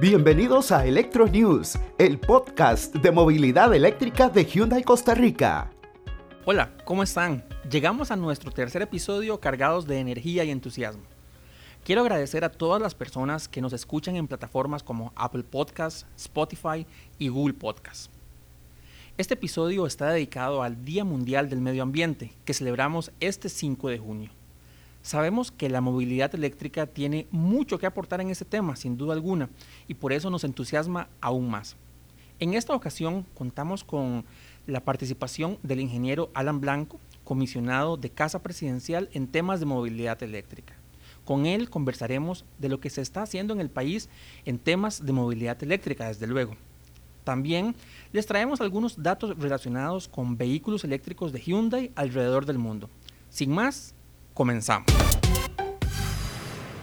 Bienvenidos 0.00 0.70
a 0.70 0.86
Electro 0.86 1.26
News, 1.26 1.76
el 1.98 2.20
podcast 2.20 2.94
de 2.94 3.10
movilidad 3.10 3.74
eléctrica 3.74 4.28
de 4.28 4.44
Hyundai 4.44 4.84
Costa 4.84 5.12
Rica. 5.12 5.72
Hola, 6.44 6.72
¿cómo 6.84 7.02
están? 7.02 7.44
Llegamos 7.68 8.12
a 8.12 8.16
nuestro 8.16 8.52
tercer 8.52 8.80
episodio 8.82 9.40
cargados 9.40 9.88
de 9.88 9.98
energía 9.98 10.44
y 10.44 10.52
entusiasmo. 10.52 11.02
Quiero 11.84 12.02
agradecer 12.02 12.44
a 12.44 12.52
todas 12.52 12.80
las 12.80 12.94
personas 12.94 13.48
que 13.48 13.60
nos 13.60 13.72
escuchan 13.72 14.14
en 14.14 14.28
plataformas 14.28 14.84
como 14.84 15.12
Apple 15.16 15.42
Podcasts, 15.42 16.06
Spotify 16.16 16.86
y 17.18 17.26
Google 17.26 17.54
Podcasts. 17.54 18.08
Este 19.16 19.34
episodio 19.34 19.84
está 19.84 20.10
dedicado 20.10 20.62
al 20.62 20.84
Día 20.84 21.02
Mundial 21.02 21.48
del 21.48 21.60
Medio 21.60 21.82
Ambiente, 21.82 22.30
que 22.44 22.54
celebramos 22.54 23.10
este 23.18 23.48
5 23.48 23.88
de 23.88 23.98
junio. 23.98 24.37
Sabemos 25.08 25.50
que 25.50 25.70
la 25.70 25.80
movilidad 25.80 26.34
eléctrica 26.34 26.86
tiene 26.86 27.28
mucho 27.30 27.78
que 27.78 27.86
aportar 27.86 28.20
en 28.20 28.28
este 28.28 28.44
tema, 28.44 28.76
sin 28.76 28.98
duda 28.98 29.14
alguna, 29.14 29.48
y 29.86 29.94
por 29.94 30.12
eso 30.12 30.28
nos 30.28 30.44
entusiasma 30.44 31.08
aún 31.22 31.48
más. 31.48 31.76
En 32.40 32.52
esta 32.52 32.74
ocasión 32.74 33.24
contamos 33.32 33.84
con 33.84 34.26
la 34.66 34.84
participación 34.84 35.56
del 35.62 35.80
ingeniero 35.80 36.30
Alan 36.34 36.60
Blanco, 36.60 37.00
comisionado 37.24 37.96
de 37.96 38.10
Casa 38.10 38.42
Presidencial 38.42 39.08
en 39.14 39.28
temas 39.28 39.60
de 39.60 39.64
movilidad 39.64 40.22
eléctrica. 40.22 40.74
Con 41.24 41.46
él 41.46 41.70
conversaremos 41.70 42.44
de 42.58 42.68
lo 42.68 42.78
que 42.78 42.90
se 42.90 43.00
está 43.00 43.22
haciendo 43.22 43.54
en 43.54 43.62
el 43.62 43.70
país 43.70 44.10
en 44.44 44.58
temas 44.58 45.06
de 45.06 45.12
movilidad 45.14 45.62
eléctrica, 45.62 46.06
desde 46.06 46.26
luego. 46.26 46.54
También 47.24 47.74
les 48.12 48.26
traemos 48.26 48.60
algunos 48.60 49.02
datos 49.02 49.38
relacionados 49.38 50.06
con 50.06 50.36
vehículos 50.36 50.84
eléctricos 50.84 51.32
de 51.32 51.40
Hyundai 51.40 51.92
alrededor 51.94 52.44
del 52.44 52.58
mundo. 52.58 52.90
Sin 53.30 53.52
más, 53.52 53.94
comenzamos. 54.38 54.86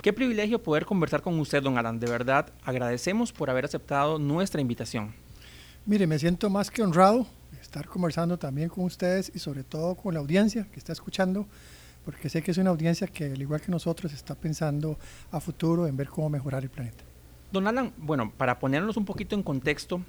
Qué 0.02 0.12
privilegio 0.12 0.62
poder 0.62 0.86
conversar 0.86 1.22
con 1.22 1.40
usted, 1.40 1.63
don 1.63 1.77
Alan. 1.77 2.02
De 2.02 2.05
verdad, 2.05 2.52
agradecemos 2.66 3.32
por 3.32 3.49
haber 3.49 3.63
aceptado 3.63 4.20
nuestra 4.20 4.60
invitación. 4.60 5.16
Mire, 5.85 6.05
me 6.05 6.20
siento 6.20 6.49
más 6.49 6.70
que 6.70 6.84
honrado 6.84 7.26
estar 7.62 7.88
conversando 7.88 8.38
también 8.38 8.68
con 8.68 8.84
ustedes 8.84 9.32
y 9.34 9.40
sobre 9.40 9.63
todo 9.63 9.96
con 9.96 10.13
la 10.13 10.20
audiencia 10.20 10.68
que 10.70 10.80
está 10.80 10.91
escuchando, 10.91 11.48
porque 12.04 12.27
sé 12.27 12.43
que 12.43 12.52
es 12.52 12.57
una 12.57 12.71
audiencia 12.71 13.07
que, 13.07 13.24
al 13.24 13.41
igual 13.41 13.62
que 13.62 13.71
nosotros, 13.71 14.12
está 14.12 14.35
pensando 14.35 14.99
a 15.32 15.40
futuro 15.40 15.87
en 15.87 15.96
ver 15.96 16.10
cómo 16.10 16.30
mejorar 16.30 16.62
el 16.62 16.70
planeta. 16.70 17.05
Don 17.54 17.65
Alan, 17.70 17.93
bueno, 17.96 18.34
para 18.35 18.60
ponernos 18.60 18.98
un 18.98 19.05
poquito 19.05 19.34
en 19.34 19.43
contexto, 19.43 20.02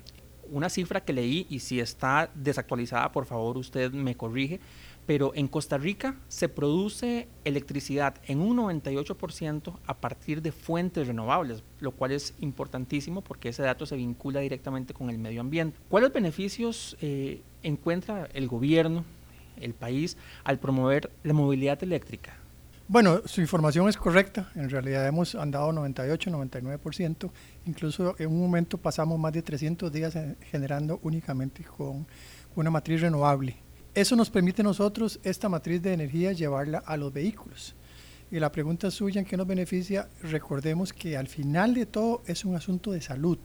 una 0.50 0.68
cifra 0.68 1.00
que 1.00 1.12
leí 1.12 1.46
y 1.48 1.60
si 1.60 1.78
está 1.78 2.28
desactualizada, 2.34 3.12
por 3.12 3.24
favor 3.24 3.56
usted 3.56 3.92
me 3.92 4.16
corrige, 4.16 4.60
pero 5.06 5.32
en 5.34 5.46
Costa 5.46 5.78
Rica 5.78 6.16
se 6.28 6.48
produce 6.48 7.28
electricidad 7.44 8.16
en 8.26 8.40
un 8.40 8.58
98% 8.58 9.78
a 9.86 9.94
partir 9.94 10.42
de 10.42 10.52
fuentes 10.52 11.06
renovables, 11.06 11.62
lo 11.80 11.92
cual 11.92 12.12
es 12.12 12.34
importantísimo 12.40 13.22
porque 13.22 13.50
ese 13.50 13.62
dato 13.62 13.86
se 13.86 13.96
vincula 13.96 14.40
directamente 14.40 14.92
con 14.92 15.08
el 15.08 15.18
medio 15.18 15.40
ambiente. 15.40 15.78
¿Cuáles 15.88 16.12
beneficios 16.12 16.96
eh, 17.00 17.40
encuentra 17.62 18.28
el 18.34 18.48
gobierno, 18.48 19.04
el 19.60 19.74
país, 19.74 20.16
al 20.44 20.58
promover 20.58 21.10
la 21.22 21.32
movilidad 21.32 21.82
eléctrica? 21.82 22.36
Bueno, 22.88 23.22
su 23.24 23.40
información 23.40 23.88
es 23.88 23.96
correcta. 23.96 24.48
En 24.54 24.70
realidad 24.70 25.06
hemos 25.06 25.34
andado 25.34 25.72
98, 25.72 26.30
99%. 26.30 27.30
Incluso 27.66 28.14
en 28.18 28.28
un 28.28 28.40
momento 28.40 28.78
pasamos 28.78 29.18
más 29.18 29.32
de 29.32 29.42
300 29.42 29.90
días 29.90 30.16
generando 30.50 31.00
únicamente 31.02 31.64
con 31.64 32.06
una 32.54 32.70
matriz 32.70 33.00
renovable. 33.00 33.65
Eso 33.96 34.14
nos 34.14 34.28
permite 34.28 34.60
a 34.60 34.62
nosotros, 34.62 35.18
esta 35.24 35.48
matriz 35.48 35.80
de 35.80 35.94
energía, 35.94 36.32
llevarla 36.32 36.82
a 36.84 36.98
los 36.98 37.10
vehículos. 37.10 37.74
Y 38.30 38.38
la 38.38 38.52
pregunta 38.52 38.90
suya, 38.90 39.22
¿en 39.22 39.26
qué 39.26 39.38
nos 39.38 39.46
beneficia? 39.46 40.06
Recordemos 40.20 40.92
que 40.92 41.16
al 41.16 41.28
final 41.28 41.72
de 41.72 41.86
todo 41.86 42.20
es 42.26 42.44
un 42.44 42.54
asunto 42.54 42.92
de 42.92 43.00
salud. 43.00 43.38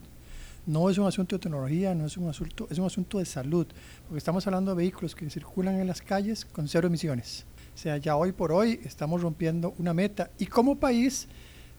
No 0.66 0.90
es 0.90 0.98
un 0.98 1.08
asunto 1.08 1.38
de 1.38 1.44
tecnología, 1.44 1.96
no 1.96 2.06
es 2.06 2.18
un 2.18 2.28
asunto, 2.28 2.68
es 2.70 2.78
un 2.78 2.86
asunto 2.86 3.20
de 3.20 3.24
salud. 3.24 3.66
Porque 4.04 4.18
estamos 4.18 4.46
hablando 4.46 4.72
de 4.72 4.78
vehículos 4.84 5.16
que 5.16 5.30
circulan 5.30 5.80
en 5.80 5.88
las 5.88 6.02
calles 6.02 6.44
con 6.44 6.68
cero 6.68 6.88
emisiones. 6.88 7.46
O 7.74 7.78
sea, 7.78 7.96
ya 7.96 8.18
hoy 8.18 8.34
por 8.34 8.52
hoy 8.52 8.82
estamos 8.84 9.22
rompiendo 9.22 9.74
una 9.78 9.94
meta. 9.94 10.32
Y 10.38 10.48
como 10.48 10.76
país, 10.76 11.30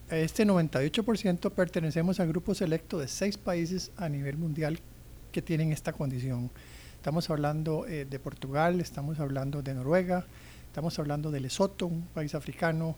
este 0.09 0.47
98% 0.47 1.50
pertenecemos 1.50 2.21
al 2.21 2.28
grupo 2.28 2.55
selecto 2.55 2.99
de 2.99 3.09
seis 3.09 3.37
países 3.37 3.93
a 3.99 4.09
nivel 4.09 4.38
mundial 4.38 4.78
que 5.31 5.43
tienen 5.43 5.72
esta 5.72 5.93
condición. 5.93 6.50
Estamos 7.02 7.28
hablando 7.30 7.84
eh, 7.88 8.04
de 8.08 8.20
Portugal, 8.20 8.80
estamos 8.80 9.18
hablando 9.18 9.60
de 9.60 9.74
Noruega, 9.74 10.24
estamos 10.68 10.96
hablando 11.00 11.32
de 11.32 11.40
Lesoto, 11.40 11.88
un 11.88 12.02
país 12.02 12.32
africano, 12.32 12.94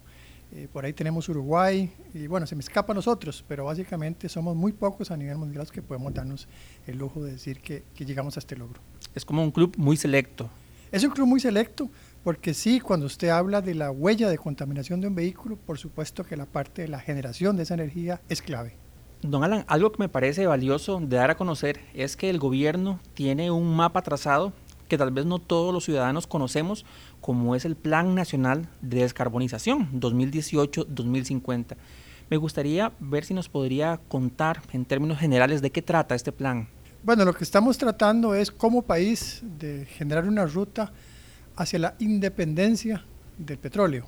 eh, 0.53 0.69
por 0.71 0.85
ahí 0.85 0.93
tenemos 0.93 1.27
Uruguay, 1.31 1.91
y 2.13 2.27
bueno, 2.27 2.47
se 2.47 2.55
me 2.55 2.61
escapa 2.61 2.93
a 2.93 2.95
nosotros, 2.95 3.43
pero 3.49 3.65
básicamente 3.65 4.29
somos 4.29 4.55
muy 4.55 4.73
pocos 4.73 5.11
a 5.11 5.17
nivel 5.17 5.39
mundial 5.39 5.61
los 5.61 5.73
que 5.73 5.81
podemos 5.81 6.13
darnos 6.13 6.49
el 6.87 6.99
lujo 6.99 7.25
de 7.25 7.33
decir 7.33 7.61
que, 7.61 7.85
que 7.95 8.05
llegamos 8.05 8.37
a 8.37 8.41
este 8.41 8.57
logro. 8.57 8.79
Es 9.15 9.25
como 9.25 9.43
un 9.43 9.51
club 9.51 9.73
muy 9.79 9.97
selecto. 9.97 10.51
Es 10.93 11.03
un 11.03 11.11
club 11.11 11.27
muy 11.27 11.41
selecto, 11.41 11.89
porque 12.23 12.53
sí, 12.53 12.81
cuando 12.81 13.07
usted 13.07 13.31
habla 13.31 13.63
de 13.63 13.75
la 13.75 13.91
huella 13.91 14.29
de 14.29 14.37
contaminación 14.37 15.01
de 15.01 15.07
un 15.07 15.15
vehículo, 15.15 15.57
por 15.57 15.79
supuesto 15.79 16.25
que 16.25 16.37
la 16.37 16.45
parte 16.45 16.83
de 16.83 16.89
la 16.89 17.01
generación 17.01 17.57
de 17.57 17.63
esa 17.63 17.73
energía 17.73 18.21
es 18.29 18.43
clave. 18.43 18.84
Don 19.25 19.43
Alan, 19.43 19.65
algo 19.69 19.91
que 19.91 20.03
me 20.03 20.11
parece 20.11 20.47
valioso 20.47 21.01
de 21.01 21.17
dar 21.17 21.31
a 21.31 21.37
conocer 21.39 21.81
es 21.95 22.15
que 22.15 22.29
el 22.29 22.39
gobierno 22.39 23.01
tiene 23.15 23.51
un 23.51 23.75
mapa 23.75 24.03
trazado 24.03 24.53
que 24.87 24.99
tal 24.99 25.13
vez 25.13 25.25
no 25.25 25.39
todos 25.39 25.73
los 25.73 25.87
ciudadanos 25.87 26.27
conocemos, 26.27 26.85
como 27.23 27.57
es 27.57 27.65
el 27.65 27.75
Plan 27.75 28.15
Nacional 28.15 28.69
de 28.83 28.99
Descarbonización 28.99 29.99
2018-2050. 29.99 31.77
Me 32.29 32.37
gustaría 32.37 32.93
ver 33.01 33.25
si 33.25 33.33
nos 33.33 33.49
podría 33.49 33.99
contar 34.09 34.61
en 34.75 34.85
términos 34.85 35.19
generales 35.19 35.63
de 35.63 35.71
qué 35.71 35.81
trata 35.81 36.15
este 36.15 36.31
plan. 36.31 36.69
Bueno, 37.03 37.25
lo 37.25 37.33
que 37.33 37.45
estamos 37.45 37.79
tratando 37.79 38.35
es 38.35 38.51
como 38.51 38.83
país 38.83 39.41
de 39.59 39.87
generar 39.87 40.29
una 40.29 40.45
ruta 40.45 40.93
hacia 41.57 41.79
la 41.79 41.95
independencia 41.99 43.07
del 43.39 43.57
petróleo. 43.57 44.05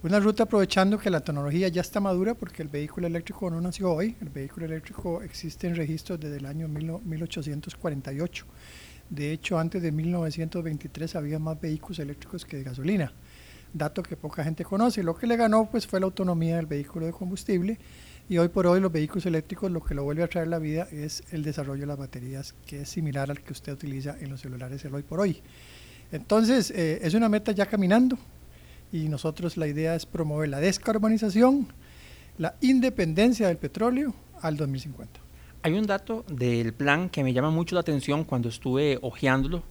Una 0.00 0.20
ruta 0.20 0.44
aprovechando 0.44 0.96
que 0.96 1.10
la 1.10 1.18
tecnología 1.18 1.66
ya 1.66 1.80
está 1.80 1.98
madura 1.98 2.34
porque 2.34 2.62
el 2.62 2.68
vehículo 2.68 3.08
eléctrico 3.08 3.50
no 3.50 3.60
nació 3.60 3.92
hoy, 3.92 4.14
el 4.20 4.28
vehículo 4.28 4.66
eléctrico 4.66 5.22
existe 5.22 5.66
en 5.66 5.74
registros 5.74 6.20
desde 6.20 6.36
el 6.36 6.46
año 6.46 6.68
1848. 6.68 8.44
De 9.10 9.32
hecho, 9.32 9.58
antes 9.58 9.82
de 9.82 9.90
1923 9.90 11.16
había 11.16 11.40
más 11.40 11.60
vehículos 11.60 11.98
eléctricos 11.98 12.44
que 12.44 12.58
de 12.58 12.62
gasolina, 12.62 13.12
dato 13.74 14.00
que 14.04 14.14
poca 14.16 14.44
gente 14.44 14.64
conoce. 14.64 15.02
Lo 15.02 15.16
que 15.16 15.26
le 15.26 15.36
ganó 15.36 15.68
pues 15.68 15.84
fue 15.84 15.98
la 15.98 16.06
autonomía 16.06 16.54
del 16.58 16.66
vehículo 16.66 17.06
de 17.06 17.12
combustible 17.12 17.76
y 18.28 18.38
hoy 18.38 18.50
por 18.50 18.68
hoy 18.68 18.78
los 18.78 18.92
vehículos 18.92 19.26
eléctricos 19.26 19.68
lo 19.68 19.82
que 19.82 19.96
lo 19.96 20.04
vuelve 20.04 20.22
a 20.22 20.28
traer 20.28 20.46
la 20.46 20.60
vida 20.60 20.86
es 20.92 21.24
el 21.32 21.42
desarrollo 21.42 21.80
de 21.80 21.86
las 21.86 21.98
baterías, 21.98 22.54
que 22.66 22.82
es 22.82 22.88
similar 22.88 23.32
al 23.32 23.40
que 23.40 23.52
usted 23.52 23.72
utiliza 23.72 24.16
en 24.20 24.30
los 24.30 24.42
celulares 24.42 24.84
el 24.84 24.94
hoy 24.94 25.02
por 25.02 25.18
hoy. 25.18 25.42
Entonces, 26.12 26.70
eh, 26.70 27.00
es 27.02 27.14
una 27.14 27.28
meta 27.28 27.50
ya 27.50 27.66
caminando, 27.66 28.16
y 28.92 29.08
nosotros 29.08 29.56
la 29.56 29.66
idea 29.66 29.94
es 29.94 30.06
promover 30.06 30.48
la 30.48 30.60
descarbonización, 30.60 31.68
la 32.38 32.54
independencia 32.60 33.48
del 33.48 33.56
petróleo 33.58 34.14
al 34.40 34.56
2050. 34.56 35.20
Hay 35.62 35.74
un 35.74 35.86
dato 35.86 36.24
del 36.28 36.72
plan 36.72 37.10
que 37.10 37.24
me 37.24 37.32
llama 37.32 37.50
mucho 37.50 37.74
la 37.74 37.80
atención 37.80 38.24
cuando 38.24 38.48
estuve 38.48 38.98
hojeándolo 39.02 39.62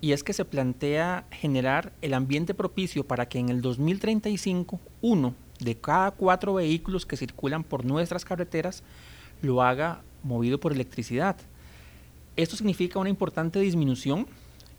y 0.00 0.12
es 0.12 0.22
que 0.22 0.32
se 0.32 0.44
plantea 0.44 1.24
generar 1.30 1.92
el 2.02 2.14
ambiente 2.14 2.54
propicio 2.54 3.06
para 3.06 3.26
que 3.28 3.38
en 3.38 3.48
el 3.48 3.62
2035 3.62 4.80
uno 5.00 5.34
de 5.60 5.76
cada 5.76 6.10
cuatro 6.10 6.54
vehículos 6.54 7.06
que 7.06 7.16
circulan 7.16 7.64
por 7.64 7.84
nuestras 7.84 8.24
carreteras 8.24 8.82
lo 9.40 9.62
haga 9.62 10.02
movido 10.22 10.58
por 10.60 10.72
electricidad. 10.72 11.36
Esto 12.36 12.56
significa 12.56 12.98
una 12.98 13.10
importante 13.10 13.60
disminución 13.60 14.26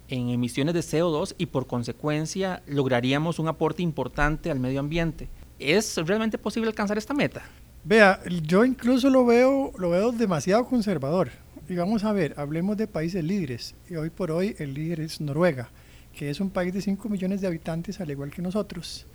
en 0.08 0.30
emisiones 0.30 0.74
de 0.74 0.82
CO2 0.82 1.36
y 1.38 1.48
por 1.48 1.68
consecuencia 1.68 2.62
lograríamos 2.68 3.40
un 3.40 3.48
aporte 3.48 3.82
importante 3.82 4.52
al 4.52 4.60
medio 4.60 4.80
ambiente. 4.80 5.30
¿Es 5.60 5.96
realmente 5.98 6.38
posible 6.38 6.70
alcanzar 6.70 6.98
esta 6.98 7.14
meta? 7.14 7.44
Vea, 7.84 8.22
yo 8.44 8.64
incluso 8.64 9.10
lo 9.10 9.26
veo, 9.26 9.74
lo 9.78 9.90
veo 9.90 10.12
demasiado 10.12 10.66
conservador. 10.66 11.32
Y 11.68 11.76
vamos 11.76 12.04
a 12.04 12.12
ver, 12.12 12.34
hablemos 12.38 12.78
de 12.78 12.88
países 12.88 13.24
líderes. 13.24 13.76
Y 13.90 13.96
hoy 13.96 14.10
por 14.10 14.32
hoy 14.32 14.56
el 14.60 14.74
líder 14.74 15.00
es 15.02 15.22
Noruega, 15.22 15.70
que 16.14 16.30
es 16.30 16.40
un 16.40 16.50
país 16.50 16.74
de 16.74 16.82
5 16.82 17.10
millones 17.10 17.42
de 17.42 17.48
habitantes 17.48 18.00
al 18.00 18.12
igual 18.12 18.32
que 18.32 18.42
nosotros. 18.42 19.06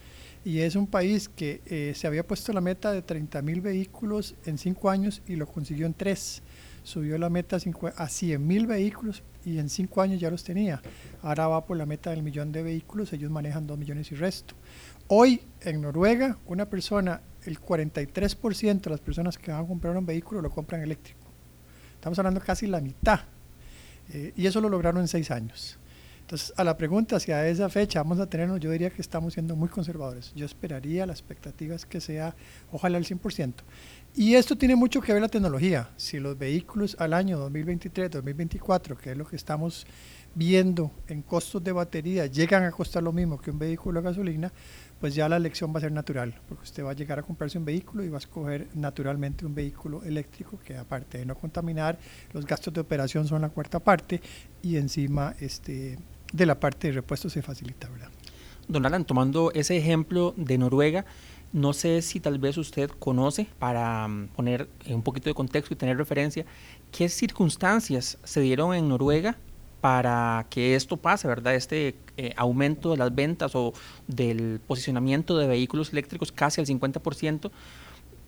Y 0.45 0.61
es 0.61 0.77
un 0.77 0.87
país 0.87 1.29
que 1.29 1.61
eh, 1.67 1.93
se 1.95 2.07
había 2.07 2.27
puesto 2.27 2.53
la 2.53 2.61
meta 2.61 2.93
de 2.93 3.03
30 3.03 3.43
mil 3.43 3.61
vehículos 3.61 4.35
en 4.47 4.57
5 4.57 4.91
años 4.91 5.23
y 5.27 5.37
lo 5.37 5.47
consiguió 5.47 5.87
en 5.87 5.95
3 5.95 6.43
subió 6.89 7.19
la 7.19 7.31
meta 7.31 7.59
a 7.97 8.09
100 8.09 8.47
mil 8.47 8.67
vehículos 8.67 9.23
y 9.45 9.59
en 9.59 9.69
cinco 9.69 10.03
años 10.03 10.21
ya 10.21 10.31
los 10.31 10.43
tenía. 10.43 10.81
Ahora 11.23 11.49
va 11.49 11.65
por 11.65 11.77
la 11.77 11.87
meta 11.87 12.11
del 12.11 12.23
millón 12.23 12.51
de 12.51 12.63
vehículos, 12.63 13.13
ellos 13.13 13.31
manejan 13.31 13.67
2 13.67 13.79
millones 13.79 14.11
y 14.11 14.15
resto. 14.15 14.55
Hoy 15.09 15.43
en 15.61 15.81
Noruega, 15.81 16.39
una 16.47 16.67
persona, 16.67 17.21
el 17.45 17.61
43% 17.61 18.81
de 18.81 18.91
las 18.91 19.01
personas 19.01 19.39
que 19.39 19.51
van 19.51 19.65
a 19.65 19.67
comprar 19.67 19.97
un 19.97 20.07
vehículo 20.07 20.41
lo 20.41 20.51
compran 20.51 20.83
eléctrico. 20.83 21.21
Estamos 21.95 22.19
hablando 22.19 22.41
casi 22.41 22.67
la 22.67 22.81
mitad. 22.81 23.21
Eh, 24.13 24.33
y 24.37 24.47
eso 24.47 24.61
lo 24.61 24.69
lograron 24.69 25.03
en 25.03 25.09
seis 25.09 25.31
años. 25.31 25.79
Entonces, 26.21 26.53
a 26.59 26.65
la 26.65 26.77
pregunta 26.77 27.17
hacia 27.17 27.49
esa 27.49 27.71
fecha 27.71 28.03
vamos 28.03 28.21
a 28.21 28.29
tenernos, 28.29 28.61
yo 28.61 28.71
diría 28.71 28.91
que 28.91 29.01
estamos 29.01 29.33
siendo 29.33 29.57
muy 29.57 29.71
conservadores. 29.71 30.33
Yo 30.35 30.45
esperaría, 30.45 31.07
la 31.07 31.15
expectativa 31.15 31.75
es 31.75 31.87
que 31.87 32.03
sea, 32.03 32.35
ojalá 32.71 32.99
el 32.99 33.07
100%. 33.07 33.55
Y 34.15 34.35
esto 34.35 34.57
tiene 34.57 34.75
mucho 34.75 35.01
que 35.01 35.13
ver 35.13 35.23
la 35.23 35.29
tecnología. 35.29 35.91
Si 35.97 36.19
los 36.19 36.37
vehículos 36.37 36.97
al 36.99 37.13
año 37.13 37.39
2023, 37.39 38.11
2024, 38.11 38.97
que 38.97 39.13
es 39.13 39.17
lo 39.17 39.27
que 39.27 39.37
estamos 39.37 39.87
viendo 40.35 40.91
en 41.07 41.23
costos 41.23 41.63
de 41.63 41.73
batería, 41.73 42.27
llegan 42.27 42.65
a 42.65 42.71
costar 42.71 43.03
lo 43.03 43.13
mismo 43.13 43.41
que 43.41 43.51
un 43.51 43.59
vehículo 43.59 44.01
a 44.01 44.03
gasolina, 44.03 44.53
pues 45.01 45.15
ya 45.15 45.29
la 45.29 45.37
elección 45.37 45.73
va 45.73 45.79
a 45.79 45.83
ser 45.83 45.93
natural, 45.93 46.35
porque 46.49 46.65
usted 46.65 46.85
va 46.85 46.91
a 46.91 46.95
llegar 46.95 47.19
a 47.19 47.23
comprarse 47.23 47.59
un 47.59 47.65
vehículo 47.65 48.05
y 48.05 48.09
va 48.09 48.17
a 48.17 48.21
escoger 48.21 48.69
naturalmente 48.75 49.47
un 49.47 49.55
vehículo 49.55 50.03
eléctrico 50.03 50.59
que 50.59 50.77
aparte 50.77 51.19
de 51.19 51.27
no 51.27 51.37
contaminar, 51.37 51.99
los 52.33 52.45
gastos 52.45 52.75
de 52.75 52.81
operación 52.81 53.27
son 53.27 53.43
la 53.43 53.49
cuarta 53.49 53.79
parte 53.79 54.21
y 54.63 54.77
encima 54.77 55.35
este, 55.41 55.99
de 56.33 56.47
la 56.47 56.59
parte 56.59 56.89
de 56.89 56.95
repuesto 56.95 57.31
se 57.31 57.43
facilita, 57.43 57.89
¿verdad? 57.89 58.09
Don 58.67 58.85
Alan, 58.85 59.05
tomando 59.05 59.51
ese 59.53 59.77
ejemplo 59.77 60.35
de 60.37 60.59
Noruega, 60.59 61.07
no 61.53 61.73
sé 61.73 62.03
si 62.03 62.21
tal 62.21 62.39
vez 62.39 62.57
usted 62.57 62.91
conoce, 62.91 63.47
para 63.59 64.07
mm, 64.07 64.29
poner 64.29 64.69
un 64.89 65.03
poquito 65.03 65.31
de 65.31 65.35
contexto 65.35 65.75
y 65.75 65.77
tener 65.77 65.97
referencia, 65.97 66.45
qué 66.93 67.09
circunstancias 67.09 68.19
se 68.25 68.41
dieron 68.41 68.75
en 68.75 68.89
Noruega 68.89 69.37
para 69.81 70.47
que 70.51 70.75
esto 70.75 70.97
pase, 70.97 71.29
¿verdad? 71.29 71.55
Este 71.55 71.95
eh, 72.17 72.33
aumento 72.37 72.91
de 72.91 72.97
las 72.97 73.15
ventas 73.15 73.55
o 73.55 73.73
del 74.09 74.61
posicionamiento 74.67 75.39
de 75.39 75.47
vehículos 75.47 75.93
eléctricos 75.93 76.33
casi 76.33 76.61
al 76.61 76.67
50%, 76.67 77.51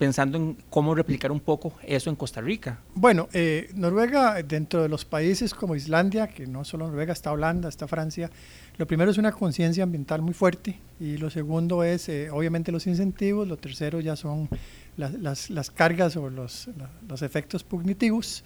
pensando 0.01 0.39
en 0.39 0.57
cómo 0.71 0.95
replicar 0.95 1.31
un 1.31 1.41
poco 1.41 1.75
eso 1.83 2.09
en 2.09 2.17
Costa 2.17 2.41
Rica. 2.41 2.79
Bueno, 2.95 3.29
eh, 3.35 3.69
Noruega, 3.75 4.43
dentro 4.43 4.83
de 4.83 4.89
los 4.89 5.05
países 5.05 5.53
como 5.53 5.77
Islandia, 5.77 6.27
que 6.27 6.47
no 6.47 6.65
solo 6.65 6.87
Noruega, 6.87 7.13
está 7.13 7.31
Holanda, 7.31 7.69
está 7.69 7.87
Francia, 7.87 8.31
lo 8.79 8.87
primero 8.87 9.11
es 9.11 9.19
una 9.19 9.31
conciencia 9.31 9.85
ambiental 9.85 10.23
muy 10.23 10.33
fuerte 10.33 10.79
y 10.99 11.19
lo 11.19 11.29
segundo 11.29 11.85
es 11.85 12.09
eh, 12.09 12.31
obviamente 12.31 12.73
los 12.73 12.87
incentivos, 12.87 13.47
lo 13.47 13.59
tercero 13.59 14.01
ya 14.01 14.17
son 14.17 14.49
las, 14.97 15.51
las, 15.51 15.71
cargas 15.71 16.17
o 16.17 16.31
los, 16.31 16.71
los 17.07 17.21
efectos 17.21 17.63
cognitivos, 17.63 18.43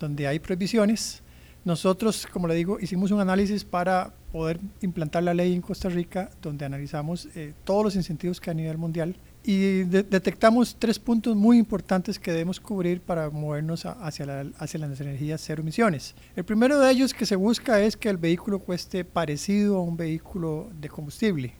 donde 0.00 0.26
hay 0.26 0.38
prohibiciones 0.38 1.22
nosotros, 1.66 2.26
como 2.30 2.46
le 2.46 2.54
digo, 2.54 2.78
hicimos 2.78 3.10
un 3.10 3.20
análisis 3.20 3.64
para 3.64 4.12
poder 4.32 4.60
implantar 4.82 5.22
la 5.22 5.32
ley 5.32 5.54
en 5.54 5.62
Costa 5.62 5.88
Rica, 5.88 6.30
donde 6.42 6.66
analizamos 6.66 7.28
eh, 7.34 7.54
todos 7.64 7.84
los 7.84 7.96
incentivos 7.96 8.38
que 8.38 8.50
a 8.50 8.54
nivel 8.54 8.76
mundial 8.76 9.16
y 9.46 9.84
detectamos 9.84 10.76
tres 10.78 10.98
puntos 10.98 11.36
muy 11.36 11.58
importantes 11.58 12.18
que 12.18 12.32
debemos 12.32 12.58
cubrir 12.58 13.02
para 13.02 13.28
movernos 13.28 13.84
hacia, 13.84 14.24
la, 14.24 14.46
hacia 14.58 14.80
las 14.80 14.98
energías 15.00 15.42
cero 15.44 15.60
emisiones. 15.60 16.14
El 16.34 16.44
primero 16.44 16.80
de 16.80 16.90
ellos 16.90 17.12
que 17.12 17.26
se 17.26 17.36
busca 17.36 17.80
es 17.80 17.96
que 17.96 18.08
el 18.08 18.16
vehículo 18.16 18.58
cueste 18.58 19.04
parecido 19.04 19.76
a 19.76 19.82
un 19.82 19.98
vehículo 19.98 20.70
de 20.80 20.88
combustible. 20.88 21.54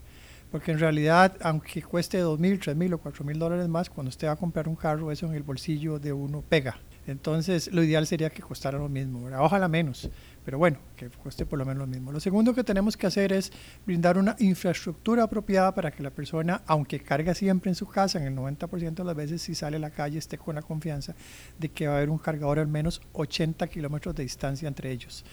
Porque 0.51 0.71
en 0.71 0.79
realidad, 0.79 1.37
aunque 1.43 1.83
cueste 1.83 2.23
2.000, 2.23 2.61
3.000 2.61 2.95
o 2.95 3.03
4.000 3.03 3.39
dólares 3.39 3.69
más, 3.69 3.91
cuando 3.91 4.09
usted 4.09 4.29
va 4.29 4.33
a 4.33 4.37
comprar 4.37 4.69
un 4.69 4.77
carro, 4.77 5.11
eso 5.11 5.27
en 5.27 5.35
el 5.35 5.43
bolsillo 5.43 5.99
de 5.99 6.13
uno 6.13 6.43
pega. 6.49 6.79
Entonces, 7.07 7.71
lo 7.73 7.83
ideal 7.83 8.07
sería 8.07 8.31
que 8.31 8.41
costara 8.41 8.79
lo 8.79 8.89
mismo, 8.89 9.29
ojalá 9.39 9.69
menos, 9.69 10.09
pero 10.45 10.59
bueno, 10.59 10.79
que 10.97 11.09
cueste 11.09 11.47
por 11.47 11.59
lo 11.59 11.65
menos 11.65 11.81
lo 11.81 11.87
mismo. 11.87 12.13
Lo 12.13 12.21
segundo 12.21 12.55
que 12.55 12.63
tenemos 12.63 12.97
que 12.97 13.07
hacer 13.07 13.33
es 13.33 13.51
brindar 13.87 14.19
una 14.19 14.37
infraestructura 14.39 15.25
apropiada 15.25 15.75
para 15.75 15.91
que 15.91 16.03
la 16.03 16.11
persona, 16.11 16.63
aunque 16.67 17.01
carga 17.01 17.35
siempre 17.35 17.71
en 17.71 17.75
su 17.75 17.87
casa, 17.87 18.19
en 18.19 18.27
el 18.27 18.37
90% 18.37 18.95
de 18.95 19.05
las 19.05 19.17
veces 19.17 19.43
si 19.43 19.55
sale 19.55 19.77
a 19.77 19.81
la 19.81 19.91
calle, 19.91 20.19
esté 20.19 20.37
con 20.37 20.55
la 20.55 20.63
confianza 20.63 21.15
de 21.59 21.71
que 21.71 21.87
va 21.87 21.95
a 21.95 21.97
haber 21.97 22.11
un 22.11 22.19
cargador 22.19 22.59
al 22.59 22.69
menos 22.69 23.01
80 23.13 23.67
kilómetros 23.69 24.15
de 24.15 24.23
distancia 24.23 24.69
entre 24.69 24.91
ellos. 24.91 25.25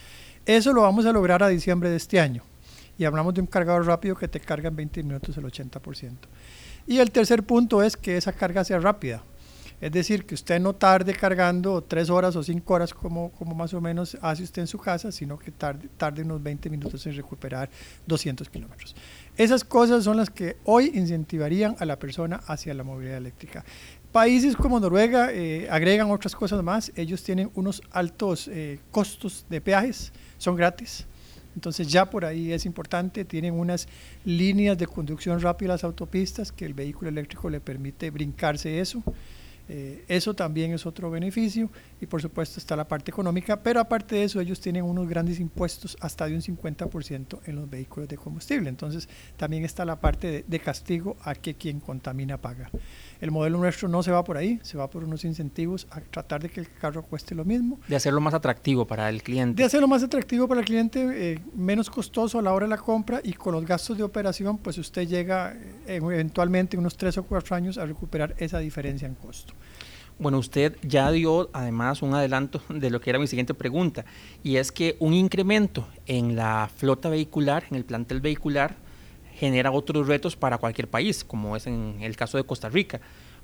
Eso 0.46 0.74
lo 0.74 0.84
vamos 0.84 1.06
a 1.06 1.12
lograr 1.12 1.44
a 1.44 1.50
diciembre 1.50 1.90
de 1.90 1.98
este 1.98 2.20
año. 2.20 2.44
Y 2.98 3.06
hablamos 3.06 3.34
de 3.34 3.42
un 3.42 3.48
cargador 3.48 3.86
rápido 3.86 4.16
que 4.16 4.28
te 4.28 4.40
carga 4.40 4.70
en 4.70 4.76
20 4.76 5.04
minutos 5.04 5.38
el 5.38 5.44
80%. 5.44 6.16
Y 6.88 7.00
el 7.00 7.12
tercer 7.12 7.44
punto 7.44 7.84
es 7.84 7.98
que 7.98 8.18
esa 8.18 8.34
carga 8.34 8.64
sea 8.64 8.80
rápida. 8.80 9.24
Es 9.82 9.92
decir, 9.92 10.26
que 10.26 10.36
usted 10.36 10.60
no 10.60 10.74
tarde 10.74 11.14
cargando 11.16 11.84
tres 11.84 12.12
horas 12.12 12.36
o 12.36 12.44
cinco 12.44 12.76
horas 12.76 12.94
como, 12.94 13.32
como 13.32 13.56
más 13.56 13.74
o 13.74 13.82
menos 13.82 14.16
hace 14.22 14.44
usted 14.44 14.62
en 14.62 14.68
su 14.68 14.78
casa, 14.78 15.12
sino 15.12 15.40
que 15.40 15.52
tarde, 15.52 15.90
tarde 15.98 16.22
unos 16.22 16.42
20 16.42 16.70
minutos 16.70 17.06
en 17.08 17.16
recuperar 17.16 17.68
200 18.06 18.48
kilómetros. 18.48 18.96
Esas 19.36 19.64
cosas 19.64 20.04
son 20.04 20.18
las 20.18 20.30
que 20.30 20.58
hoy 20.66 20.92
incentivarían 20.94 21.76
a 21.80 21.86
la 21.86 21.98
persona 21.98 22.42
hacia 22.46 22.76
la 22.76 22.84
movilidad 22.84 23.18
eléctrica. 23.18 23.66
Países 24.12 24.56
como 24.56 24.80
Noruega 24.80 25.32
eh, 25.32 25.68
agregan 25.72 26.12
otras 26.12 26.36
cosas 26.36 26.62
más. 26.62 26.92
Ellos 26.96 27.24
tienen 27.24 27.50
unos 27.56 27.82
altos 27.92 28.48
eh, 28.50 28.80
costos 28.92 29.46
de 29.50 29.62
peajes, 29.62 30.14
son 30.38 30.56
gratis. 30.56 31.08
Entonces 31.56 31.88
ya 31.88 32.10
por 32.10 32.24
ahí 32.24 32.54
es 32.54 32.66
importante, 32.66 33.26
tienen 33.26 33.54
unas 33.54 33.88
líneas 34.26 34.78
de 34.78 34.86
conducción 34.86 35.40
rápida 35.42 35.70
las 35.70 35.84
autopistas 35.84 36.52
que 36.52 36.66
el 36.66 36.74
vehículo 36.74 37.10
eléctrico 37.10 37.50
le 37.50 37.60
permite 37.60 38.12
brincarse 38.12 38.80
eso. 38.80 39.04
Eh, 39.70 40.04
eso 40.08 40.34
también 40.34 40.74
es 40.74 40.86
otro 40.86 41.10
beneficio 41.10 41.70
y 42.02 42.06
por 42.06 42.22
supuesto 42.22 42.60
está 42.60 42.76
la 42.76 42.88
parte 42.88 43.12
económica, 43.12 43.62
pero 43.62 43.80
aparte 43.80 44.16
de 44.16 44.24
eso 44.24 44.42
ellos 44.42 44.60
tienen 44.60 44.84
unos 44.84 45.08
grandes 45.08 45.40
impuestos 45.40 45.98
hasta 46.02 46.28
de 46.28 46.36
un 46.36 46.42
50% 46.42 47.40
en 47.46 47.56
los 47.56 47.70
vehículos 47.70 48.10
de 48.10 48.18
combustible. 48.18 48.70
Entonces 48.70 49.08
también 49.38 49.64
está 49.64 49.86
la 49.86 50.00
parte 50.00 50.44
de, 50.48 50.60
castigo 50.60 51.18
a 51.24 51.36
que 51.36 51.56
quien 51.56 51.80
contamina 51.80 52.38
paga. 52.38 52.70
El 53.22 53.30
modelo 53.30 53.60
nuestro 53.60 53.88
no 53.88 54.02
se 54.02 54.12
va 54.12 54.24
por 54.24 54.36
ahí, 54.36 54.60
se 54.64 54.80
va 54.80 54.90
por 54.90 55.04
unos 55.04 55.24
incentivos 55.26 55.86
a 55.92 56.02
tratar 56.02 56.42
de 56.42 56.50
que 56.50 56.60
el 56.60 56.74
carro 56.74 57.04
cueste 57.04 57.36
lo 57.36 57.46
mismo. 57.46 57.80
De 57.88 57.96
hacerlo 57.96 58.20
más 58.20 58.34
atractivo 58.34 58.88
para 58.88 59.08
el 59.10 59.22
cliente. 59.22 59.62
De 59.62 59.64
hacerlo 59.64 59.88
más 59.88 60.02
atractivo 60.02 60.48
para 60.48 60.62
el 60.62 60.66
cliente, 60.66 61.34
eh, 61.34 61.40
menos 61.56 61.92
costoso 61.92 62.40
a 62.40 62.42
la 62.42 62.52
hora 62.52 62.66
de 62.66 62.72
la 62.72 62.78
compra 62.78 63.22
y 63.24 63.34
con 63.34 63.54
los 63.54 63.64
gastos 63.64 63.96
de 64.00 64.04
operación, 64.04 64.58
pues 64.58 64.80
usted 64.80 65.08
llega 65.08 65.54
eh, 65.86 65.98
eventualmente 65.98 66.78
unos 66.78 66.98
3 66.98 67.20
o 67.20 67.24
4 67.24 67.56
años 67.56 67.78
a 67.78 67.86
recuperar 67.86 68.34
esa 68.40 68.58
diferencia 68.58 69.08
en 69.08 69.14
costo. 69.14 69.54
Bueno, 70.18 70.40
usted 70.40 70.78
ya 70.82 71.12
dio 71.12 71.52
además 71.54 72.02
un 72.02 72.16
adelanto 72.16 72.64
de 72.70 72.90
lo 72.90 73.02
que 73.02 73.12
era 73.12 73.20
mi 73.20 73.28
siguiente 73.28 73.54
pregunta, 73.54 74.04
y 74.42 74.56
es 74.56 74.72
que 74.72 74.96
un 75.00 75.14
incremento 75.14 75.88
en 76.08 76.36
la 76.36 76.72
flota 76.76 77.08
vehicular, 77.10 77.66
en 77.70 77.78
el 77.78 77.86
plantel 77.86 78.20
vehicular, 78.20 78.76
genera 79.42 79.72
otros 79.72 80.08
retos 80.08 80.36
para 80.36 80.60
cualquier 80.60 80.88
país, 80.88 81.24
como 81.24 81.56
es 81.56 81.66
en 81.66 81.98
el 82.02 82.16
caso 82.16 82.38
de 82.38 82.44
Costa 82.44 82.70
Rica 82.70 83.02